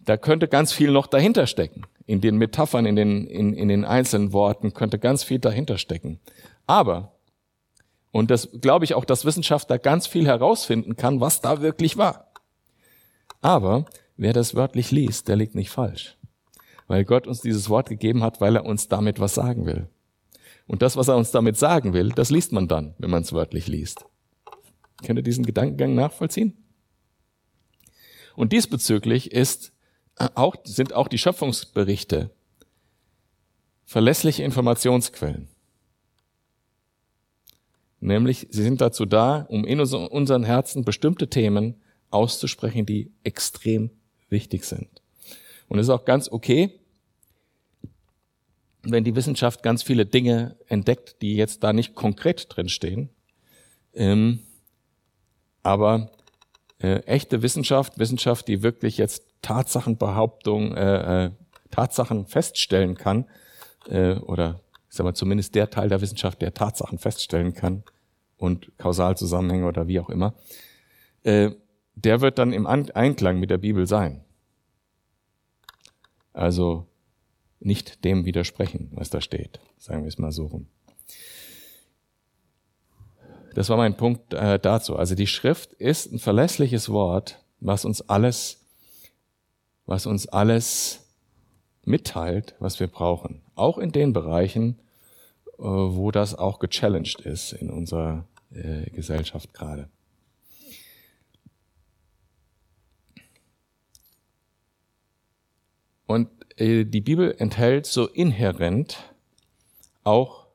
Da 0.00 0.16
könnte 0.16 0.48
ganz 0.48 0.72
viel 0.72 0.90
noch 0.90 1.06
dahinter 1.06 1.46
stecken. 1.46 1.82
In 2.06 2.20
den 2.20 2.36
Metaphern, 2.36 2.86
in 2.86 2.96
den, 2.96 3.26
in, 3.26 3.54
in 3.54 3.68
den 3.68 3.84
einzelnen 3.84 4.32
Worten 4.32 4.72
könnte 4.72 4.98
ganz 4.98 5.24
viel 5.24 5.38
dahinter 5.38 5.78
stecken. 5.78 6.20
Aber, 6.66 7.12
und 8.12 8.30
das 8.30 8.48
glaube 8.60 8.84
ich 8.84 8.94
auch, 8.94 9.04
dass 9.04 9.24
Wissenschaft 9.24 9.70
da 9.70 9.78
ganz 9.78 10.06
viel 10.06 10.26
herausfinden 10.26 10.96
kann, 10.96 11.20
was 11.20 11.40
da 11.40 11.60
wirklich 11.60 11.96
war. 11.96 12.32
Aber 13.40 13.86
wer 14.16 14.32
das 14.32 14.54
wörtlich 14.54 14.90
liest, 14.90 15.28
der 15.28 15.36
liegt 15.36 15.54
nicht 15.54 15.70
falsch. 15.70 16.16
Weil 16.86 17.04
Gott 17.04 17.26
uns 17.26 17.40
dieses 17.40 17.68
Wort 17.68 17.88
gegeben 17.88 18.22
hat, 18.22 18.40
weil 18.40 18.56
er 18.56 18.64
uns 18.64 18.88
damit 18.88 19.18
was 19.18 19.34
sagen 19.34 19.66
will. 19.66 19.88
Und 20.66 20.82
das, 20.82 20.96
was 20.96 21.08
er 21.08 21.16
uns 21.16 21.30
damit 21.30 21.56
sagen 21.56 21.92
will, 21.92 22.10
das 22.10 22.30
liest 22.30 22.52
man 22.52 22.68
dann, 22.68 22.94
wenn 22.98 23.10
man 23.10 23.22
es 23.22 23.32
wörtlich 23.32 23.66
liest. 23.66 24.04
Könnt 25.04 25.18
ihr 25.18 25.22
diesen 25.22 25.46
Gedankengang 25.46 25.94
nachvollziehen? 25.94 26.54
Und 28.34 28.52
diesbezüglich 28.52 29.32
ist 29.32 29.72
äh, 30.18 30.28
auch, 30.34 30.56
sind 30.64 30.92
auch 30.92 31.08
die 31.08 31.18
Schöpfungsberichte 31.18 32.30
verlässliche 33.84 34.42
Informationsquellen. 34.42 35.48
Nämlich, 38.00 38.48
sie 38.50 38.62
sind 38.62 38.80
dazu 38.80 39.06
da, 39.06 39.46
um 39.48 39.64
in 39.64 39.80
unseren 39.80 40.44
Herzen 40.44 40.84
bestimmte 40.84 41.28
Themen 41.28 41.80
auszusprechen, 42.10 42.84
die 42.84 43.10
extrem 43.24 43.90
wichtig 44.28 44.64
sind. 44.64 45.02
Und 45.68 45.78
es 45.78 45.86
ist 45.86 45.90
auch 45.90 46.04
ganz 46.04 46.30
okay, 46.30 46.78
wenn 48.82 49.04
die 49.04 49.16
Wissenschaft 49.16 49.62
ganz 49.62 49.82
viele 49.82 50.06
Dinge 50.06 50.56
entdeckt, 50.68 51.20
die 51.22 51.36
jetzt 51.36 51.64
da 51.64 51.72
nicht 51.72 51.94
konkret 51.94 52.46
drinstehen. 52.48 53.10
Ähm, 53.94 54.40
aber 55.62 56.12
äh, 56.78 57.00
echte 57.00 57.42
Wissenschaft, 57.42 57.98
Wissenschaft, 57.98 58.46
die 58.48 58.62
wirklich 58.62 58.98
jetzt 58.98 59.24
Tatsachenbehauptung, 59.42 60.76
äh, 60.76 61.26
äh, 61.26 61.30
Tatsachen 61.70 62.26
feststellen 62.26 62.94
kann, 62.96 63.26
äh, 63.88 64.14
oder 64.14 64.60
ich 64.88 64.96
sag 64.96 65.04
mal 65.04 65.14
zumindest 65.14 65.54
der 65.54 65.70
Teil 65.70 65.88
der 65.88 66.00
Wissenschaft, 66.00 66.40
der 66.42 66.54
Tatsachen 66.54 66.98
feststellen 66.98 67.54
kann 67.54 67.82
und 68.36 68.70
Kausalzusammenhänge 68.78 69.66
oder 69.66 69.88
wie 69.88 70.00
auch 70.00 70.10
immer, 70.10 70.34
äh, 71.22 71.50
der 71.94 72.20
wird 72.20 72.38
dann 72.38 72.52
im 72.52 72.66
Einklang 72.66 73.40
mit 73.40 73.50
der 73.50 73.58
Bibel 73.58 73.86
sein. 73.86 74.25
Also 76.36 76.86
nicht 77.60 78.04
dem 78.04 78.26
widersprechen, 78.26 78.90
was 78.92 79.08
da 79.08 79.22
steht, 79.22 79.58
sagen 79.78 80.02
wir 80.02 80.08
es 80.08 80.18
mal 80.18 80.32
so 80.32 80.46
rum. 80.46 80.66
Das 83.54 83.70
war 83.70 83.78
mein 83.78 83.96
Punkt 83.96 84.34
äh, 84.34 84.58
dazu. 84.58 84.96
Also 84.96 85.14
die 85.14 85.26
Schrift 85.26 85.72
ist 85.72 86.12
ein 86.12 86.18
verlässliches 86.18 86.90
Wort, 86.90 87.42
was 87.60 87.86
uns 87.86 88.02
alles, 88.02 88.66
was 89.86 90.04
uns 90.04 90.28
alles 90.28 91.06
mitteilt, 91.86 92.54
was 92.58 92.78
wir 92.80 92.88
brauchen. 92.88 93.40
Auch 93.54 93.78
in 93.78 93.90
den 93.90 94.12
Bereichen, 94.12 94.78
äh, 95.58 95.62
wo 95.62 96.10
das 96.10 96.34
auch 96.34 96.58
gechallenged 96.58 97.22
ist 97.22 97.54
in 97.54 97.70
unserer 97.70 98.26
äh, 98.50 98.90
Gesellschaft 98.90 99.54
gerade. 99.54 99.88
Und 106.06 106.28
äh, 106.56 106.84
die 106.84 107.00
Bibel 107.00 107.34
enthält 107.38 107.86
so 107.86 108.06
inhärent 108.06 108.98
auch 110.04 110.46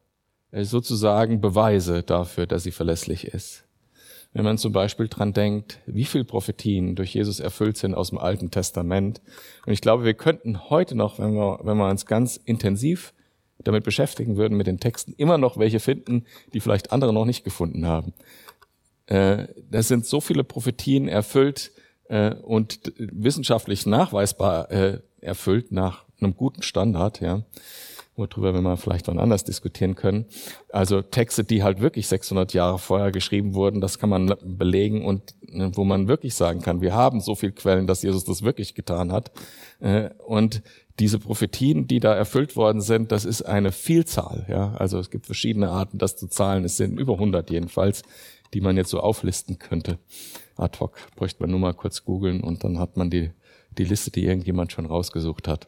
äh, 0.52 0.64
sozusagen 0.64 1.42
Beweise 1.42 2.04
dafür, 2.04 2.48
dass 2.48 2.64
sie 2.64 2.72
verlässlich 2.72 3.28
ist. 3.28 3.64
Wenn 4.34 4.46
man 4.46 4.58
zum 4.58 4.72
Beispiel 4.72 5.10
dran 5.10 5.34
denkt, 5.34 5.80
wie 5.86 6.06
viel 6.06 6.24
Prophetien 6.24 6.96
durch 6.96 7.14
Jesus 7.14 7.42
erfüllt 7.42 7.78
sind 7.78 7.94
aus 7.94 8.10
dem 8.10 8.18
Alten 8.18 8.50
Testament. 8.50 9.22
Und 9.66 9.74
ich 9.74 9.82
glaube, 9.82 10.06
wir 10.06 10.14
könnten 10.14 10.70
heute 10.70 10.96
noch, 10.96 11.20
wenn 11.20 11.34
wir, 11.34 11.60
wenn 11.64 11.78
wir 11.78 11.90
uns 11.90 12.06
ganz 12.06 12.38
intensiv 12.38 13.14
damit 13.60 13.84
beschäftigen 13.84 14.38
würden, 14.38 14.58
mit 14.58 14.68
den 14.68 14.80
Texten, 14.80 15.14
immer 15.18 15.38
noch 15.38 15.58
welche 15.58 15.80
finden, 15.80 16.26
die 16.54 16.62
vielleicht 16.62 16.94
andere 16.94 17.14
noch 17.14 17.26
nicht 17.26 17.44
gefunden 17.44 17.86
haben. 17.86 18.14
Äh, 19.08 19.48
das 19.70 19.90
sind 19.90 20.06
so 20.06 20.22
viele 20.22 20.46
Prophetien 20.46 21.10
erfüllt 21.10 21.72
äh, 22.12 22.36
und 22.36 22.94
wissenschaftlich 22.98 23.86
nachweisbar 23.86 24.70
erfüllt 25.22 25.72
nach 25.72 26.06
einem 26.20 26.36
guten 26.36 26.62
Standard, 26.62 27.22
ja 27.22 27.44
worüber 28.16 28.54
wir 28.54 28.62
mal 28.62 28.78
vielleicht 28.78 29.08
wann 29.08 29.20
anders 29.20 29.44
diskutieren 29.44 29.96
können. 29.96 30.26
Also 30.70 31.02
Texte, 31.02 31.44
die 31.44 31.64
halt 31.64 31.82
wirklich 31.82 32.08
600 32.08 32.54
Jahre 32.54 32.80
vorher 32.80 33.12
geschrieben 33.12 33.54
wurden, 33.54 33.82
das 33.82 34.00
kann 34.00 34.10
man 34.10 34.36
belegen 34.44 35.06
und 35.06 35.36
ne, 35.42 35.72
wo 35.76 35.84
man 35.84 36.08
wirklich 36.08 36.36
sagen 36.36 36.62
kann, 36.62 36.82
wir 36.82 36.94
haben 36.94 37.22
so 37.22 37.36
viel 37.36 37.52
Quellen, 37.52 37.88
dass 37.88 38.04
Jesus 38.04 38.26
das 38.26 38.44
wirklich 38.44 38.76
getan 38.76 39.12
hat. 39.12 39.32
Äh, 39.80 40.10
und 40.26 40.62
diese 41.00 41.20
Prophetien, 41.20 41.88
die 41.88 42.00
da 42.00 42.14
erfüllt 42.14 42.56
worden 42.56 42.82
sind, 42.82 43.12
das 43.12 43.26
ist 43.26 43.44
eine 43.44 43.72
Vielzahl. 43.72 44.46
Ja, 44.50 44.74
also 44.76 45.00
es 45.00 45.10
gibt 45.10 45.26
verschiedene 45.26 45.70
Arten, 45.70 45.98
das 45.98 46.16
zu 46.16 46.28
zahlen. 46.28 46.66
Es 46.66 46.78
sind 46.78 47.00
über 47.00 47.14
100 47.14 47.50
jedenfalls, 47.50 48.04
die 48.54 48.62
man 48.62 48.78
jetzt 48.78 48.90
so 48.90 49.00
auflisten 49.00 49.60
könnte. 49.60 50.00
Ad 50.56 50.80
hoc 50.80 50.98
bräuchte 51.16 51.42
man 51.42 51.52
nur 51.52 51.60
mal 51.60 51.74
kurz 51.74 52.04
googeln 52.04 52.42
und 52.42 52.64
dann 52.64 52.80
hat 52.80 52.98
man 52.98 53.10
die 53.10 53.32
die 53.78 53.86
Liste, 53.86 54.12
die 54.12 54.26
irgendjemand 54.26 54.72
schon 54.72 54.86
rausgesucht 54.86 55.48
hat. 55.48 55.68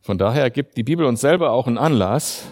Von 0.00 0.18
daher 0.18 0.50
gibt 0.50 0.76
die 0.76 0.82
Bibel 0.82 1.06
uns 1.06 1.20
selber 1.20 1.52
auch 1.52 1.66
einen 1.66 1.78
Anlass, 1.78 2.44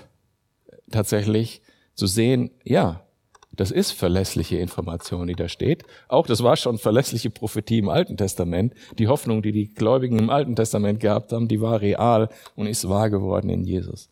tatsächlich 0.90 1.62
zu 1.94 2.06
sehen, 2.06 2.50
ja, 2.64 3.04
das 3.52 3.72
ist 3.72 3.90
verlässliche 3.90 4.58
Information, 4.58 5.26
die 5.26 5.34
da 5.34 5.48
steht. 5.48 5.82
Auch 6.06 6.26
das 6.26 6.44
war 6.44 6.56
schon 6.56 6.78
verlässliche 6.78 7.30
Prophetie 7.30 7.78
im 7.78 7.88
Alten 7.88 8.16
Testament. 8.16 8.74
Die 8.98 9.08
Hoffnung, 9.08 9.42
die 9.42 9.50
die 9.50 9.74
Gläubigen 9.74 10.18
im 10.20 10.30
Alten 10.30 10.54
Testament 10.54 11.00
gehabt 11.00 11.32
haben, 11.32 11.48
die 11.48 11.60
war 11.60 11.80
real 11.80 12.28
und 12.54 12.68
ist 12.68 12.88
wahr 12.88 13.10
geworden 13.10 13.50
in 13.50 13.64
Jesus. 13.64 14.08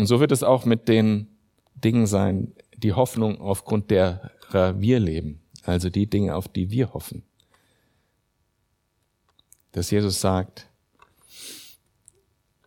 Und 0.00 0.06
so 0.06 0.18
wird 0.18 0.32
es 0.32 0.42
auch 0.42 0.64
mit 0.64 0.88
den 0.88 1.26
Dingen 1.74 2.06
sein, 2.06 2.54
die 2.74 2.94
Hoffnung, 2.94 3.38
aufgrund 3.38 3.90
derer 3.90 4.80
wir 4.80 4.98
leben. 4.98 5.42
Also 5.64 5.90
die 5.90 6.08
Dinge, 6.08 6.36
auf 6.36 6.48
die 6.48 6.70
wir 6.70 6.94
hoffen. 6.94 7.22
Dass 9.72 9.90
Jesus 9.90 10.22
sagt, 10.22 10.66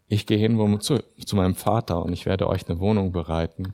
ich 0.07 0.27
gehe 0.27 0.37
hin 0.37 0.79
zu, 0.79 0.99
meinem 1.31 1.55
Vater 1.55 2.03
und 2.03 2.13
ich 2.13 2.27
werde 2.27 2.47
euch 2.47 2.69
eine 2.69 2.79
Wohnung 2.79 3.11
bereiten. 3.11 3.73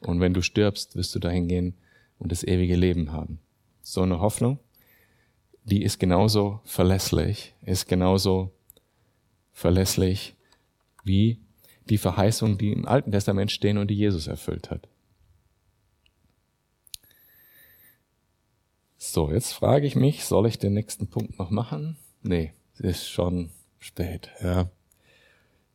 Und 0.00 0.20
wenn 0.20 0.34
du 0.34 0.42
stirbst, 0.42 0.94
wirst 0.94 1.14
du 1.14 1.20
dahin 1.20 1.48
gehen 1.48 1.78
und 2.18 2.32
das 2.32 2.44
ewige 2.44 2.76
Leben 2.76 3.12
haben. 3.12 3.40
So 3.80 4.02
eine 4.02 4.20
Hoffnung, 4.20 4.58
die 5.64 5.84
ist 5.84 5.98
genauso 5.98 6.60
verlässlich, 6.64 7.54
ist 7.62 7.88
genauso 7.88 8.52
verlässlich 9.52 10.36
wie 11.02 11.43
die 11.90 11.98
Verheißungen, 11.98 12.58
die 12.58 12.72
im 12.72 12.86
Alten 12.86 13.12
Testament 13.12 13.50
stehen 13.50 13.78
und 13.78 13.88
die 13.88 13.96
Jesus 13.96 14.26
erfüllt 14.26 14.70
hat. 14.70 14.88
So, 18.96 19.30
jetzt 19.30 19.52
frage 19.52 19.86
ich 19.86 19.96
mich, 19.96 20.24
soll 20.24 20.46
ich 20.46 20.58
den 20.58 20.72
nächsten 20.72 21.08
Punkt 21.08 21.38
noch 21.38 21.50
machen? 21.50 21.96
Nee, 22.22 22.52
es 22.74 22.80
ist 22.80 23.08
schon 23.08 23.50
spät, 23.78 24.30
ja. 24.42 24.70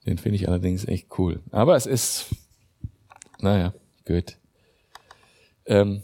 Den 0.05 0.17
finde 0.17 0.37
ich 0.37 0.47
allerdings 0.47 0.85
echt 0.87 1.07
cool. 1.19 1.41
Aber 1.51 1.75
es 1.75 1.85
ist, 1.85 2.25
naja, 3.39 3.73
gut. 4.05 4.37
Ähm, 5.65 6.01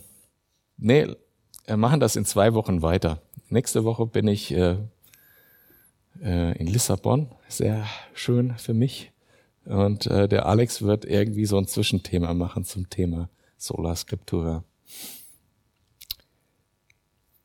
nee, 0.78 1.08
wir 1.66 1.78
machen 1.78 2.00
das 2.00 2.16
in 2.16 2.26
zwei 2.26 2.54
Wochen 2.54 2.84
weiter. 2.84 3.22
Nächste 3.50 3.84
Woche 3.84 4.06
bin 4.06 4.28
ich 4.28 4.52
äh, 4.52 4.78
äh, 6.22 6.58
in 6.58 6.68
Lissabon. 6.68 7.32
Sehr 7.48 7.88
schön 8.14 8.56
für 8.58 8.74
mich. 8.74 9.12
Und 9.66 10.06
äh, 10.08 10.28
der 10.28 10.46
Alex 10.46 10.82
wird 10.84 11.06
irgendwie 11.06 11.46
so 11.46 11.58
ein 11.58 11.68
Zwischenthema 11.68 12.34
machen 12.34 12.64
zum 12.66 12.90
Thema 12.90 13.30
Sola 13.58 13.96
Scriptura. 13.96 14.64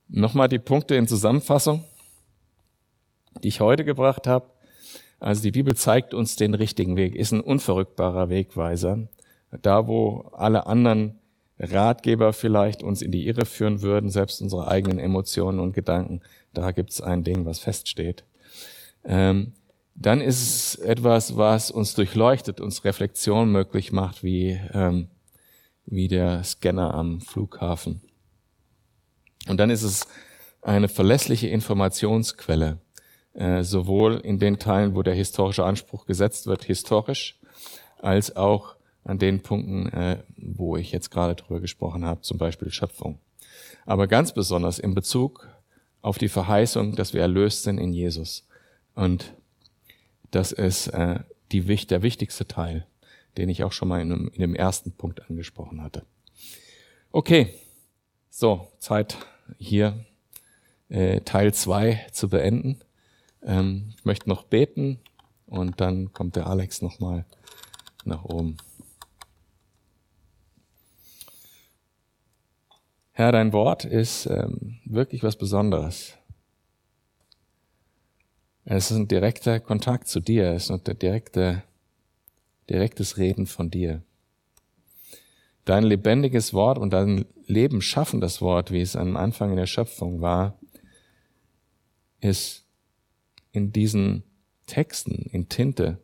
Nochmal 0.09 0.49
die 0.49 0.59
Punkte 0.59 0.97
in 0.97 1.07
Zusammenfassung, 1.07 1.85
die 3.43 3.49
ich 3.49 3.61
heute 3.61 3.85
gebracht 3.85 4.27
habe. 4.27 4.51
Also 5.19 5.43
die 5.43 5.53
Bibel 5.53 5.77
zeigt 5.77 6.15
uns 6.15 6.37
den 6.37 6.55
richtigen 6.55 6.97
Weg, 6.97 7.15
ist 7.15 7.33
ein 7.33 7.41
unverrückbarer 7.41 8.29
Wegweiser. 8.29 9.09
Da, 9.63 9.87
wo 9.87 10.31
alle 10.33 10.67
anderen 10.67 11.19
Ratgeber 11.59 12.33
vielleicht 12.33 12.83
uns 12.83 13.03
in 13.03 13.13
die 13.13 13.27
Irre 13.27 13.45
führen 13.45 13.83
würden, 13.83 14.11
selbst 14.11 14.41
unsere 14.41 14.69
eigenen 14.69 14.99
Emotionen 14.99 15.61
und 15.61 15.73
Gedanken, 15.73 16.23
Da 16.53 16.73
gibt's 16.73 17.01
ein 17.01 17.23
Ding, 17.23 17.45
was 17.45 17.61
feststeht. 17.61 18.25
Ähm, 19.05 19.53
dann 20.01 20.23
ist 20.23 20.41
es 20.41 20.75
etwas, 20.77 21.37
was 21.37 21.71
uns 21.71 21.95
durchleuchtet, 21.95 22.61
uns 22.61 22.85
Reflexion 22.85 23.53
möglich 23.53 23.93
macht, 23.93 24.25
wie, 24.25 24.59
ähm, 24.73 25.09
wie 25.85 26.09
der 26.09 26.43
Scanner 26.43 26.95
am 26.95 27.21
Flughafen. 27.21 28.01
Und 29.47 29.59
dann 29.59 29.69
ist 29.69 29.83
es 29.83 30.09
eine 30.63 30.89
verlässliche 30.89 31.49
Informationsquelle, 31.49 32.79
äh, 33.35 33.63
sowohl 33.63 34.17
in 34.17 34.39
den 34.39 34.59
Teilen, 34.59 34.95
wo 34.95 35.03
der 35.03 35.15
historische 35.15 35.65
Anspruch 35.65 36.07
gesetzt 36.07 36.47
wird, 36.47 36.65
historisch, 36.65 37.39
als 37.99 38.35
auch 38.37 38.77
an 39.05 39.19
den 39.19 39.43
Punkten, 39.43 39.87
äh, 39.91 40.23
wo 40.39 40.79
ich 40.79 40.93
jetzt 40.93 41.11
gerade 41.11 41.35
drüber 41.35 41.61
gesprochen 41.61 42.07
habe, 42.07 42.23
zum 42.23 42.39
Beispiel 42.39 42.71
Schöpfung. 42.71 43.19
Aber 43.85 44.07
ganz 44.07 44.33
besonders 44.33 44.79
in 44.79 44.95
Bezug 44.95 45.47
auf 46.01 46.17
die 46.17 46.29
Verheißung, 46.29 46.97
dass 46.97 47.13
wir 47.13 47.21
erlöst 47.21 47.65
sind 47.65 47.77
in 47.77 47.93
Jesus. 47.93 48.47
Und 48.95 49.35
das 50.31 50.53
ist 50.53 50.89
äh, 50.89 51.21
die, 51.53 51.63
der 51.63 52.03
wichtigste 52.03 52.47
Teil, 52.47 52.87
den 53.37 53.49
ich 53.49 53.65
auch 53.65 53.73
schon 53.73 53.89
mal 53.89 54.01
in, 54.01 54.29
in 54.29 54.41
dem 54.41 54.55
ersten 54.55 54.93
Punkt 54.93 55.29
angesprochen 55.29 55.83
hatte. 55.83 56.05
Okay, 57.13 57.55
so, 58.31 58.69
Zeit 58.79 59.17
hier 59.59 60.05
äh, 60.89 61.21
Teil 61.23 61.53
zwei 61.55 62.07
zu 62.13 62.29
beenden. 62.29 62.81
Ähm, 63.43 63.93
ich 63.97 64.05
möchte 64.05 64.29
noch 64.29 64.45
beten 64.45 65.01
und 65.47 65.81
dann 65.81 66.13
kommt 66.13 66.37
der 66.37 66.47
Alex 66.47 66.83
nochmal 66.83 67.25
nach 68.05 68.25
oben. 68.25 68.57
Herr, 73.13 73.33
dein 73.33 73.53
Wort 73.53 73.85
ist 73.85 74.27
ähm, 74.27 74.79
wirklich 74.85 75.23
was 75.23 75.37
Besonderes. 75.37 76.15
Es 78.65 78.91
ist 78.91 78.97
ein 78.97 79.09
direkter 79.09 79.59
Kontakt 79.61 80.09
zu 80.09 80.21
dir, 80.21 80.53
es 80.53 80.71
ist 80.71 80.71
ein 80.71 80.99
direkte, 80.99 81.63
direktes 82.69 83.17
Reden 83.17 83.47
von 83.47 83.71
dir. 83.71 84.03
Dein 85.65 85.85
lebendiges 85.85 86.53
Wort 86.53 86.79
und 86.79 86.91
dein 86.93 87.27
Leben 87.47 87.83
schaffendes 87.83 88.41
Wort, 88.41 88.71
wie 88.71 88.81
es 88.81 88.97
am 88.97 89.17
Anfang 89.17 89.51
in 89.51 89.57
der 89.57 89.67
Schöpfung 89.67 90.21
war, 90.21 90.59
ist 92.21 92.65
in 93.53 93.73
diesen 93.73 94.23
Texten 94.67 95.29
in 95.33 95.49
Tinte 95.49 95.99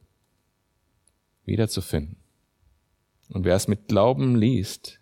wiederzufinden. 1.45 2.17
Und 3.29 3.45
wer 3.45 3.55
es 3.55 3.69
mit 3.69 3.89
Glauben 3.89 4.37
liest, 4.37 5.01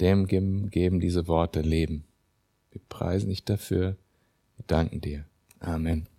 dem 0.00 0.26
geben 0.26 1.00
diese 1.00 1.28
Worte 1.28 1.60
Leben. 1.60 2.04
Wir 2.70 2.80
preisen 2.88 3.28
dich 3.28 3.44
dafür. 3.44 3.96
Wir 4.56 4.64
danken 4.66 5.00
dir. 5.00 5.24
Amen. 5.60 6.11